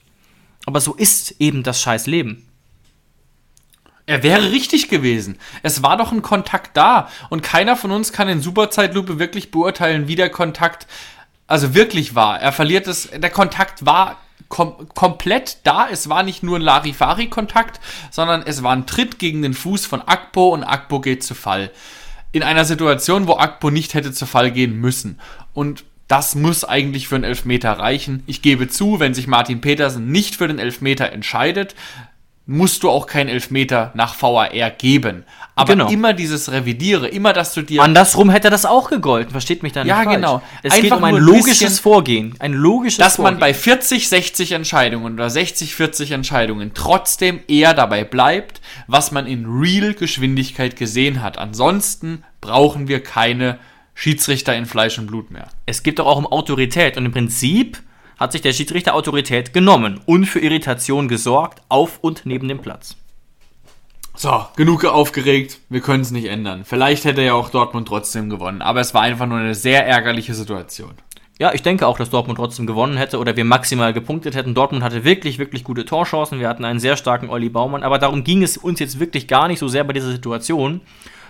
[0.66, 2.46] Aber so ist eben das scheiß Leben.
[4.06, 5.38] Er wäre richtig gewesen.
[5.64, 7.10] Es war doch ein Kontakt da.
[7.30, 10.88] Und keiner von uns kann in Superzeitlupe wirklich beurteilen, wie der Kontakt
[11.48, 12.40] also wirklich war.
[12.40, 13.10] Er verliert es.
[13.12, 15.88] Der Kontakt war kom komplett da.
[15.90, 20.02] Es war nicht nur ein Larifari-Kontakt, sondern es war ein Tritt gegen den Fuß von
[20.02, 21.72] Akpo und Akpo geht zu Fall.
[22.32, 25.20] In einer Situation, wo Akpo nicht hätte zu Fall gehen müssen.
[25.54, 28.24] Und das muss eigentlich für einen Elfmeter reichen.
[28.28, 31.76] Ich gebe zu, wenn sich Martin Petersen nicht für den Elfmeter entscheidet,
[32.52, 35.24] musst du auch keinen Elfmeter nach VAR geben.
[35.56, 35.90] Aber genau.
[35.90, 37.82] immer dieses Revidiere, immer, dass du dir.
[37.82, 40.16] Andersrum hätte das auch gegolten, versteht mich da nicht Ja, falsch.
[40.16, 40.42] genau.
[40.62, 42.36] Es Einfach geht um ein logisches Vorgehen.
[42.40, 43.36] Ein logisches Dass Vorgehen.
[43.36, 49.28] man bei 40, 60 Entscheidungen oder 60, 40 Entscheidungen trotzdem eher dabei bleibt, was man
[49.28, 51.38] in Real-Geschwindigkeit gesehen hat.
[51.38, 53.60] Ansonsten brauchen wir keine
[53.94, 55.48] Schiedsrichter in Fleisch und Blut mehr.
[55.66, 57.80] Es geht doch auch um Autorität und im Prinzip
[58.22, 62.96] hat sich der Schiedsrichter Autorität genommen und für Irritation gesorgt auf und neben dem Platz.
[64.16, 66.64] So, genug aufgeregt, wir können es nicht ändern.
[66.64, 70.36] Vielleicht hätte ja auch Dortmund trotzdem gewonnen, aber es war einfach nur eine sehr ärgerliche
[70.36, 70.92] Situation.
[71.40, 74.54] Ja, ich denke auch, dass Dortmund trotzdem gewonnen hätte oder wir maximal gepunktet hätten.
[74.54, 76.40] Dortmund hatte wirklich, wirklich gute Torchancen.
[76.40, 79.48] Wir hatten einen sehr starken Olli Baumann, aber darum ging es uns jetzt wirklich gar
[79.48, 80.82] nicht so sehr bei dieser Situation,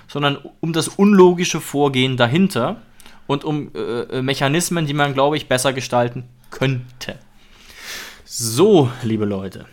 [0.09, 2.81] sondern um das unlogische Vorgehen dahinter
[3.27, 7.17] und um äh, äh Mechanismen, die man, glaube ich, besser gestalten könnte.
[8.25, 9.65] So, liebe Leute.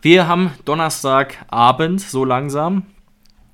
[0.00, 2.86] Wir haben Donnerstagabend so langsam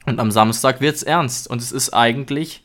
[0.06, 2.62] und am Samstag wird es ernst und es ist eigentlich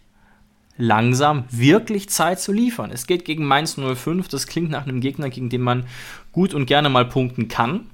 [0.77, 2.91] langsam wirklich Zeit zu liefern.
[2.91, 5.85] Es geht gegen Mainz 05, das klingt nach einem Gegner, gegen den man
[6.31, 7.89] gut und gerne mal punkten kann,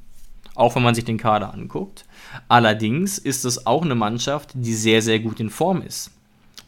[0.54, 2.06] auch wenn man sich den Kader anguckt.
[2.48, 6.12] Allerdings ist es auch eine Mannschaft, die sehr, sehr gut in Form ist.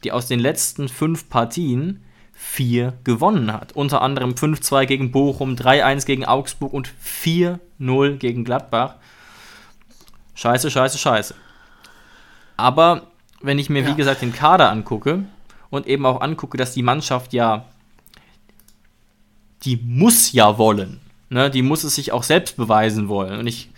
[0.04, 2.02] Die aus den letzten fünf Partien
[2.40, 3.74] vier gewonnen hat.
[3.74, 8.96] Unter anderem 5-2 gegen Bochum, 3-1 gegen Augsburg und 4-0 gegen Gladbach.
[10.36, 11.34] Scheiße, scheiße, scheiße.
[12.56, 13.08] Aber
[13.42, 13.88] wenn ich mir, ja.
[13.88, 15.26] wie gesagt, den Kader angucke
[15.72, 17.66] und eben auch angucke, dass die Mannschaft ja,
[19.64, 21.02] die muss ja wollen.
[21.30, 21.50] Ne?
[21.50, 23.40] Die muss es sich auch selbst beweisen wollen.
[23.40, 23.70] Und ich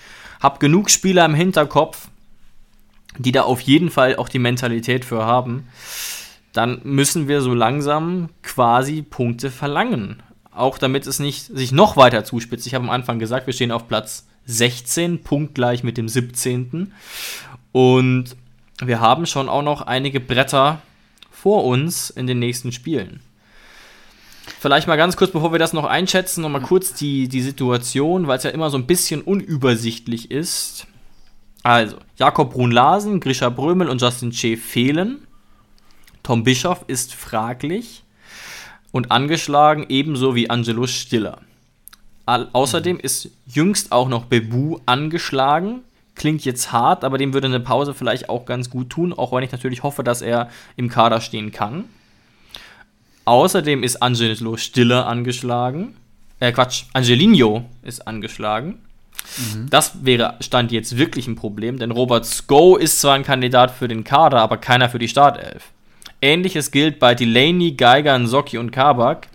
[0.41, 2.09] habe genug Spieler im Hinterkopf,
[3.17, 5.67] die da auf jeden Fall auch die Mentalität für haben.
[6.59, 10.21] Dann müssen wir so langsam quasi Punkte verlangen.
[10.51, 12.67] Auch damit es nicht sich noch weiter zuspitzt.
[12.67, 16.91] Ich habe am Anfang gesagt, wir stehen auf Platz 16, punktgleich mit dem 17.
[17.71, 18.35] Und
[18.83, 20.81] wir haben schon auch noch einige Bretter
[21.31, 23.21] vor uns in den nächsten Spielen.
[24.59, 28.27] Vielleicht mal ganz kurz, bevor wir das noch einschätzen, noch mal kurz die, die Situation,
[28.27, 30.87] weil es ja immer so ein bisschen unübersichtlich ist.
[31.63, 35.25] Also, Jakob Brun-Larsen, Grisha Brömel und Justin Che fehlen.
[36.29, 38.03] Tom Bischoff ist fraglich
[38.91, 41.39] und angeschlagen, ebenso wie Angelo Stiller.
[42.27, 45.79] All, außerdem ist jüngst auch noch Bebu angeschlagen.
[46.13, 49.41] Klingt jetzt hart, aber dem würde eine Pause vielleicht auch ganz gut tun, auch wenn
[49.41, 51.85] ich natürlich hoffe, dass er im Kader stehen kann.
[53.25, 55.95] Außerdem ist Angelo Stiller angeschlagen.
[56.39, 58.77] Äh, Quatsch, Angelino ist angeschlagen.
[59.55, 59.67] Mhm.
[59.71, 63.87] Das wäre, stand jetzt wirklich ein Problem, denn Robert Sko ist zwar ein Kandidat für
[63.87, 65.71] den Kader, aber keiner für die Startelf.
[66.21, 69.27] Ähnliches gilt bei Delaney, Geiger, Nsocki und Kabak,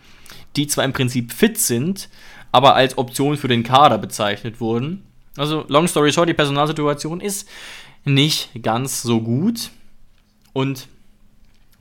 [0.56, 2.08] die zwar im Prinzip fit sind,
[2.52, 5.04] aber als Option für den Kader bezeichnet wurden.
[5.36, 7.48] Also, long story short, die Personalsituation ist
[8.04, 9.70] nicht ganz so gut.
[10.52, 10.86] Und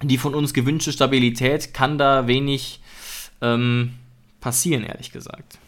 [0.02, 2.82] die von uns gewünschte Stabilität kann da wenig
[3.42, 3.94] ähm,
[4.42, 5.60] passieren, ehrlich gesagt.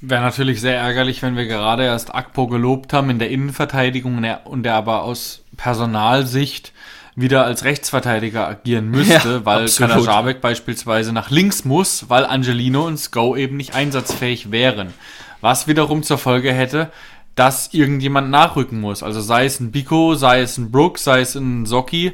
[0.00, 4.62] Wäre natürlich sehr ärgerlich, wenn wir gerade erst Akpo gelobt haben in der Innenverteidigung und
[4.64, 6.72] der aber aus Personalsicht
[7.14, 12.96] wieder als Rechtsverteidiger agieren müsste, ja, weil Kadajabek beispielsweise nach links muss, weil Angelino und
[12.96, 14.94] Sko eben nicht einsatzfähig wären.
[15.40, 16.90] Was wiederum zur Folge hätte,
[17.34, 19.02] dass irgendjemand nachrücken muss.
[19.02, 22.12] Also sei es ein Biko, sei es ein Brook, sei es ein Socki.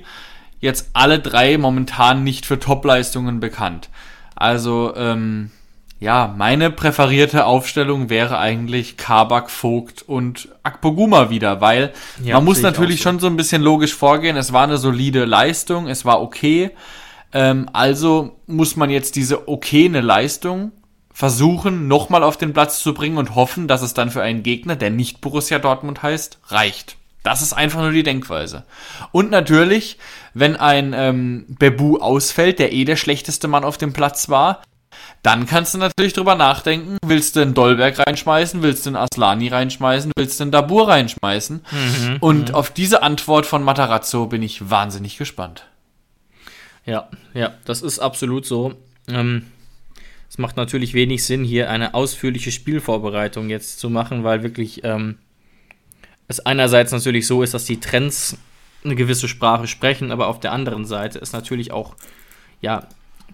[0.60, 3.90] Jetzt alle drei momentan nicht für Topleistungen bekannt.
[4.34, 5.50] Also, ähm,
[6.00, 12.62] ja, meine präferierte Aufstellung wäre eigentlich Kabak, Vogt und Akpoguma wieder, weil ja, man muss
[12.62, 13.04] natürlich so.
[13.04, 14.36] schon so ein bisschen logisch vorgehen.
[14.36, 16.70] Es war eine solide Leistung, es war okay.
[17.32, 20.70] Ähm, also muss man jetzt diese okay eine Leistung
[21.12, 24.76] versuchen, nochmal auf den Platz zu bringen und hoffen, dass es dann für einen Gegner,
[24.76, 26.96] der nicht Borussia Dortmund heißt, reicht.
[27.24, 28.64] Das ist einfach nur die Denkweise.
[29.10, 29.98] Und natürlich,
[30.32, 34.62] wenn ein ähm, Bebu ausfällt, der eh der schlechteste Mann auf dem Platz war,
[35.22, 39.48] dann kannst du natürlich drüber nachdenken, willst du einen Dolberg reinschmeißen, willst du einen Aslani
[39.48, 41.64] reinschmeißen, willst du einen Dabur reinschmeißen?
[41.70, 42.54] Mhm, und mhm.
[42.54, 45.66] auf diese Antwort von Matarazzo bin ich wahnsinnig gespannt.
[46.84, 48.74] Ja, ja, das ist absolut so.
[49.08, 49.46] Ähm,
[50.28, 55.18] es macht natürlich wenig Sinn, hier eine ausführliche Spielvorbereitung jetzt zu machen, weil wirklich ähm,
[56.28, 58.38] es einerseits natürlich so ist, dass die Trends
[58.84, 61.94] eine gewisse Sprache sprechen, aber auf der anderen Seite ist natürlich auch
[62.60, 62.86] ja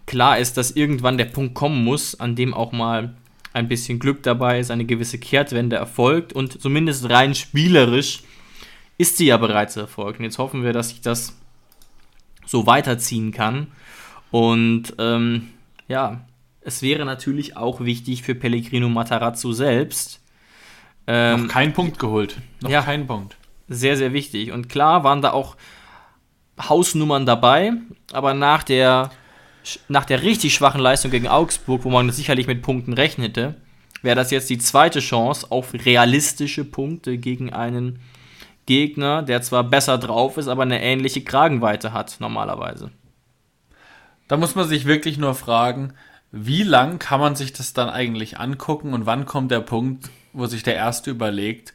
[0.07, 3.15] klar ist, dass irgendwann der Punkt kommen muss, an dem auch mal
[3.53, 8.23] ein bisschen Glück dabei ist, eine gewisse Kehrtwende erfolgt und zumindest rein spielerisch
[8.99, 10.19] ist sie ja bereits erfolgt.
[10.19, 11.37] Und jetzt hoffen wir, dass sich das
[12.47, 13.69] so weiterziehen kann.
[14.31, 15.51] Und ähm,
[15.89, 16.25] ja,
[16.61, 20.21] es wäre natürlich auch wichtig für Pellegrino Matarazzo selbst.
[21.07, 22.37] Ähm, noch keinen Punkt geholt.
[22.61, 23.37] Noch ja, keinen Punkt.
[23.69, 24.53] Sehr, sehr wichtig.
[24.53, 25.57] Und klar waren da auch
[26.61, 27.73] Hausnummern dabei,
[28.13, 29.11] aber nach der,
[29.89, 33.55] nach der richtig schwachen Leistung gegen Augsburg, wo man sicherlich mit Punkten rechnete,
[34.03, 38.01] wäre das jetzt die zweite Chance auf realistische Punkte gegen einen
[38.67, 42.91] Gegner, der zwar besser drauf ist, aber eine ähnliche Kragenweite hat normalerweise.
[44.29, 45.93] Da muss man sich wirklich nur fragen,
[46.31, 50.47] wie lang kann man sich das dann eigentlich angucken und wann kommt der Punkt, wo
[50.47, 51.75] sich der Erste überlegt,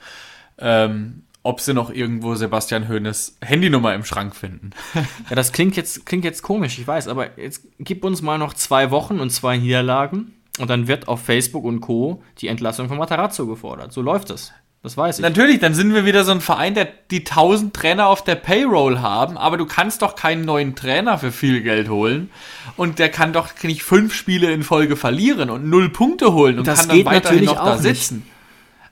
[0.57, 4.71] ähm, ob sie noch irgendwo Sebastian Hoeneß Handynummer im Schrank finden.
[5.29, 8.53] ja, das klingt jetzt, klingt jetzt komisch, ich weiß, aber jetzt gib uns mal noch
[8.53, 12.21] zwei Wochen und zwei Niederlagen und dann wird auf Facebook und Co.
[12.39, 13.93] die Entlassung von Matarazzo gefordert.
[13.93, 14.51] So läuft es.
[14.81, 15.21] Das weiß ich.
[15.21, 18.99] Natürlich, dann sind wir wieder so ein Verein, der die 1000 Trainer auf der Payroll
[18.99, 22.29] haben, aber du kannst doch keinen neuen Trainer für viel Geld holen
[22.77, 26.67] und der kann doch nicht fünf Spiele in Folge verlieren und null Punkte holen und
[26.67, 28.25] das kann dann weiterhin noch da sitzen.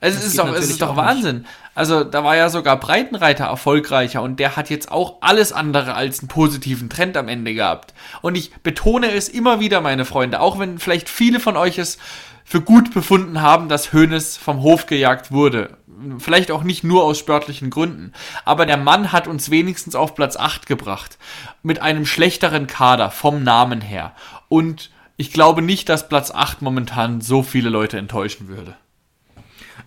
[0.00, 1.38] Also es ist doch, es ist doch Wahnsinn.
[1.38, 1.48] Nicht.
[1.78, 6.18] Also da war ja sogar Breitenreiter erfolgreicher und der hat jetzt auch alles andere als
[6.18, 7.94] einen positiven Trend am Ende gehabt.
[8.20, 11.98] Und ich betone es immer wieder, meine Freunde, auch wenn vielleicht viele von euch es
[12.44, 15.76] für gut befunden haben, dass Hoeneß vom Hof gejagt wurde.
[16.18, 18.12] vielleicht auch nicht nur aus sportlichen Gründen.
[18.44, 21.16] Aber der Mann hat uns wenigstens auf Platz 8 gebracht.
[21.62, 24.16] Mit einem schlechteren Kader vom Namen her.
[24.48, 28.74] Und ich glaube nicht, dass Platz 8 momentan so viele Leute enttäuschen würde.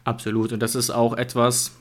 [0.03, 0.53] Absolut.
[0.53, 1.73] Und das ist auch etwas,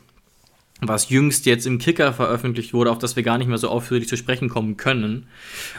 [0.88, 4.08] was jüngst jetzt im Kicker veröffentlicht wurde, auf das wir gar nicht mehr so ausführlich
[4.08, 5.26] zu sprechen kommen können.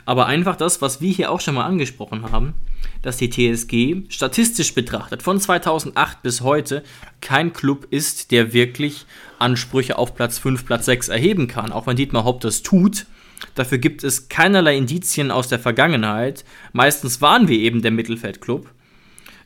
[0.06, 2.54] Aber einfach das, was wir hier auch schon mal angesprochen haben,
[3.02, 6.84] dass die TSG statistisch betrachtet von 2008 bis heute
[7.20, 9.06] kein Club ist, der wirklich
[9.40, 13.08] Ansprüche auf Platz 5, Platz 6 erheben kann, auch wenn Dietmar Hopp das tut.
[13.56, 16.46] Dafür gibt es keinerlei Indizien aus der Vergangenheit.
[16.74, 18.70] Meistens waren wir eben der Mittelfeldclub.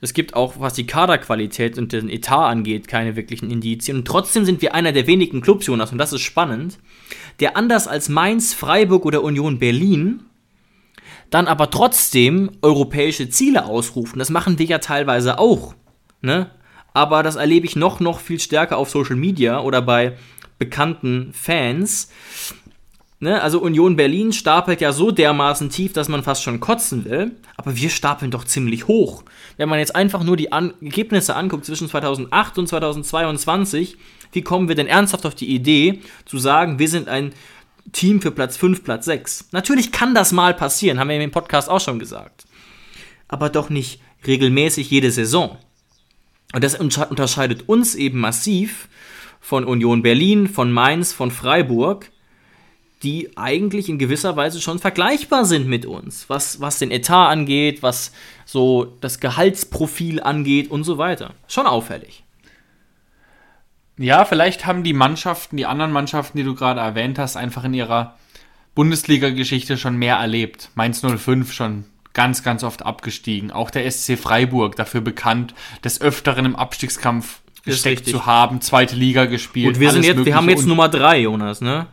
[0.01, 3.97] Es gibt auch, was die Kaderqualität und den Etat angeht, keine wirklichen Indizien.
[3.97, 6.77] Und trotzdem sind wir einer der wenigen Clubs, Jonas, und das ist spannend,
[7.39, 10.21] der anders als Mainz, Freiburg oder Union Berlin
[11.29, 14.19] dann aber trotzdem europäische Ziele ausrufen.
[14.19, 15.75] Das machen wir ja teilweise auch.
[16.21, 16.49] Ne?
[16.93, 20.17] Aber das erlebe ich noch, noch viel stärker auf Social Media oder bei
[20.59, 22.09] bekannten Fans.
[23.19, 23.41] Ne?
[23.41, 27.31] Also Union Berlin stapelt ja so dermaßen tief, dass man fast schon kotzen will.
[27.55, 29.23] Aber wir stapeln doch ziemlich hoch.
[29.57, 33.97] Wenn man jetzt einfach nur die An Ergebnisse anguckt zwischen 2008 und 2022,
[34.33, 37.33] wie kommen wir denn ernsthaft auf die Idee zu sagen, wir sind ein
[37.93, 39.49] Team für Platz 5, Platz 6?
[39.51, 42.45] Natürlich kann das mal passieren, haben wir im Podcast auch schon gesagt.
[43.29, 45.57] Aber doch nicht regelmäßig jede Saison.
[46.53, 48.89] Und das unterscheidet uns eben massiv
[49.39, 52.11] von Union Berlin, von Mainz, von Freiburg,
[53.05, 57.83] die eigentlich in gewisser Weise schon vergleichbar sind mit uns, was, was den Etat angeht,
[57.83, 58.11] was
[58.45, 61.35] so das Gehaltsprofil angeht und so weiter.
[61.47, 62.23] Schon auffällig.
[63.97, 67.75] Ja, vielleicht haben die Mannschaften, die anderen Mannschaften, die du gerade erwähnt hast, einfach in
[67.75, 68.17] ihrer
[68.73, 70.71] Bundesliga-Geschichte schon mehr erlebt.
[70.73, 73.51] Mainz 05 schon ganz, ganz oft abgestiegen.
[73.51, 75.53] Auch der SC Freiburg dafür bekannt,
[75.83, 79.75] des Öfteren im Abstiegskampf gesteckt zu haben, zweite Liga gespielt.
[79.75, 81.87] Und wir sind jetzt, wir haben jetzt Nummer 3, Jonas, ne?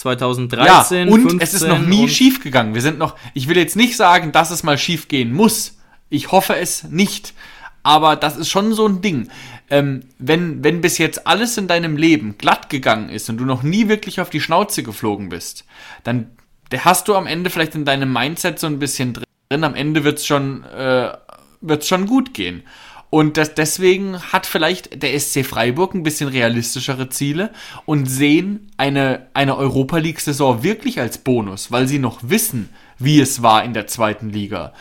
[0.00, 1.08] 2013.
[1.08, 2.74] Ja, und 15 es ist noch nie schief gegangen.
[2.74, 5.76] Wir sind noch, ich will jetzt nicht sagen, dass es mal schief gehen muss.
[6.08, 7.34] Ich hoffe es nicht.
[7.82, 9.28] Aber das ist schon so ein Ding.
[9.68, 13.62] Ähm, wenn, wenn bis jetzt alles in deinem Leben glatt gegangen ist und du noch
[13.62, 15.66] nie wirklich auf die Schnauze geflogen bist,
[16.02, 16.30] dann
[16.76, 19.64] hast du am Ende vielleicht in deinem Mindset so ein bisschen drin.
[19.64, 21.12] Am Ende wird's schon, äh,
[21.60, 22.62] wird's schon gut gehen.
[23.10, 27.50] Und das, deswegen hat vielleicht der SC Freiburg ein bisschen realistischere Ziele
[27.84, 33.42] und sehen eine, eine Europa League-Saison wirklich als Bonus, weil sie noch wissen, wie es
[33.42, 34.72] war in der zweiten Liga.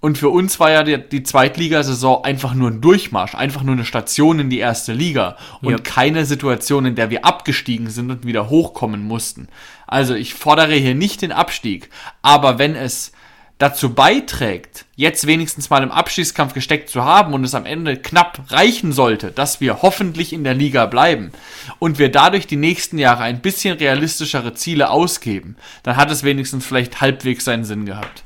[0.00, 3.84] Und für uns war ja die, die Zweitligasaison einfach nur ein Durchmarsch, einfach nur eine
[3.84, 5.78] Station in die erste Liga und ja.
[5.78, 9.48] keine Situation, in der wir abgestiegen sind und wieder hochkommen mussten.
[9.86, 11.90] Also ich fordere hier nicht den Abstieg,
[12.22, 13.12] aber wenn es
[13.58, 18.40] dazu beiträgt, jetzt wenigstens mal im Abschießkampf gesteckt zu haben und es am Ende knapp
[18.50, 21.32] reichen sollte, dass wir hoffentlich in der Liga bleiben
[21.78, 26.66] und wir dadurch die nächsten Jahre ein bisschen realistischere Ziele ausgeben, dann hat es wenigstens
[26.66, 28.24] vielleicht halbwegs seinen Sinn gehabt.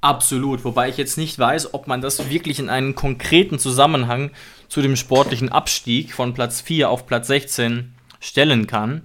[0.00, 4.30] Absolut, wobei ich jetzt nicht weiß, ob man das wirklich in einen konkreten Zusammenhang
[4.68, 9.02] zu dem sportlichen Abstieg von Platz 4 auf Platz 16 stellen kann.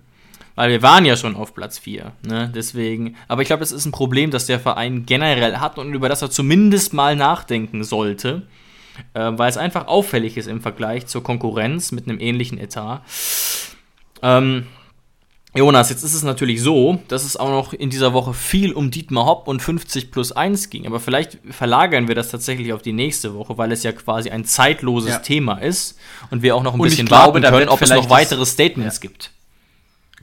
[0.55, 2.11] Weil wir waren ja schon auf Platz 4.
[2.27, 2.51] Ne?
[2.53, 3.15] Deswegen.
[3.27, 6.21] Aber ich glaube, das ist ein Problem, das der Verein generell hat und über das
[6.21, 8.43] er zumindest mal nachdenken sollte.
[9.13, 13.01] Äh, weil es einfach auffällig ist im Vergleich zur Konkurrenz mit einem ähnlichen Etat.
[14.21, 14.67] Ähm,
[15.55, 18.89] Jonas, jetzt ist es natürlich so, dass es auch noch in dieser Woche viel um
[18.89, 20.87] Dietmar Hopp und 50 plus 1 ging.
[20.87, 24.45] Aber vielleicht verlagern wir das tatsächlich auf die nächste Woche, weil es ja quasi ein
[24.45, 25.19] zeitloses ja.
[25.19, 25.99] Thema ist
[26.31, 28.95] und wir auch noch ein und bisschen glaube, warten können, ob es noch weitere Statements
[28.97, 29.09] ja.
[29.09, 29.31] gibt.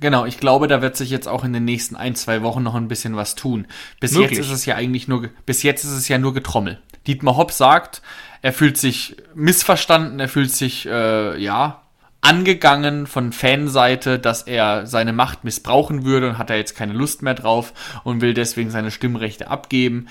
[0.01, 2.75] Genau, ich glaube, da wird sich jetzt auch in den nächsten ein, zwei Wochen noch
[2.75, 3.67] ein bisschen was tun.
[4.01, 4.39] Bis Möglich.
[4.39, 6.81] jetzt ist es ja eigentlich nur, bis jetzt ist es ja nur Getrommel.
[7.07, 8.03] Dietmar Hopp sagt,
[8.43, 11.83] er fühlt sich missverstanden, er fühlt sich, äh, ja,
[12.23, 17.23] angegangen von Fanseite, dass er seine Macht missbrauchen würde und hat er jetzt keine Lust
[17.23, 17.73] mehr drauf
[18.05, 20.09] und will deswegen seine Stimmrechte abgeben.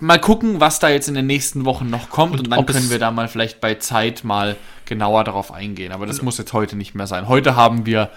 [0.00, 2.90] Mal gucken, was da jetzt in den nächsten Wochen noch kommt und, und dann können
[2.90, 5.92] wir da mal vielleicht bei Zeit mal genauer darauf eingehen.
[5.92, 7.28] Aber das also, muss jetzt heute nicht mehr sein.
[7.28, 8.10] Heute haben wir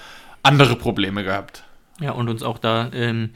[0.44, 1.64] andere Probleme gehabt.
[2.00, 3.32] Ja, und uns auch da ähm,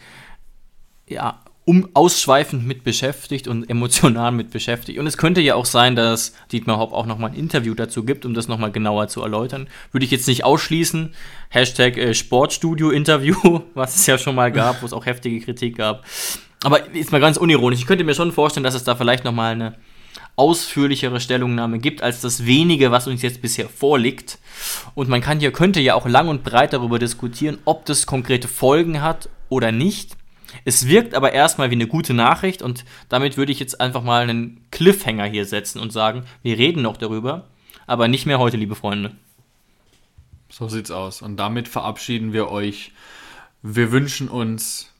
[1.07, 4.99] ja, um ausschweifend mit beschäftigt und emotional mit beschäftigt.
[4.99, 8.23] Und es könnte ja auch sein, dass Dietmar Hopp auch nochmal ein Interview dazu gibt,
[8.25, 9.67] um das nochmal genauer zu erläutern.
[9.91, 11.13] Würde ich jetzt nicht ausschließen.
[11.49, 16.05] Hashtag äh, Sportstudio-Interview, was es ja schon mal gab, wo es auch heftige Kritik gab.
[16.65, 17.79] Aber jetzt mal ganz unironisch.
[17.79, 19.75] Ich könnte mir schon vorstellen, dass es da vielleicht nochmal eine
[20.35, 24.39] ausführlichere Stellungnahme gibt als das wenige, was uns jetzt bisher vorliegt.
[24.95, 28.47] Und man kann hier, könnte ja auch lang und breit darüber diskutieren, ob das konkrete
[28.47, 30.17] Folgen hat oder nicht.
[30.63, 34.23] Es wirkt aber erstmal wie eine gute Nachricht und damit würde ich jetzt einfach mal
[34.23, 37.45] einen Cliffhanger hier setzen und sagen, wir reden noch darüber,
[37.85, 39.11] aber nicht mehr heute, liebe Freunde.
[40.49, 41.21] So sieht's aus.
[41.21, 42.91] Und damit verabschieden wir euch.
[43.61, 44.91] Wir wünschen uns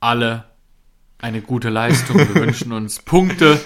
[0.00, 0.44] alle
[1.20, 2.16] eine gute Leistung.
[2.16, 3.60] Wir wünschen uns Punkte.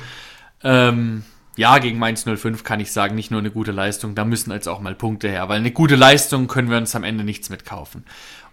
[0.63, 1.25] Ähm,
[1.57, 4.69] ja, gegen Mainz 05 kann ich sagen, nicht nur eine gute Leistung, da müssen jetzt
[4.69, 8.05] auch mal Punkte her, weil eine gute Leistung können wir uns am Ende nichts mitkaufen.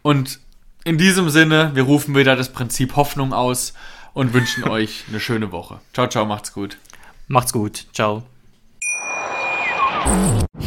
[0.02, 0.40] Und
[0.84, 3.74] in diesem Sinne, wir rufen wieder das Prinzip Hoffnung aus
[4.14, 5.80] und wünschen euch eine schöne Woche.
[5.94, 6.78] Ciao, ciao, macht's gut.
[7.28, 7.86] Macht's gut.
[7.94, 8.24] Ciao.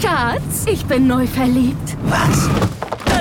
[0.01, 1.97] Schatz, ich bin neu verliebt.
[2.05, 2.49] Was?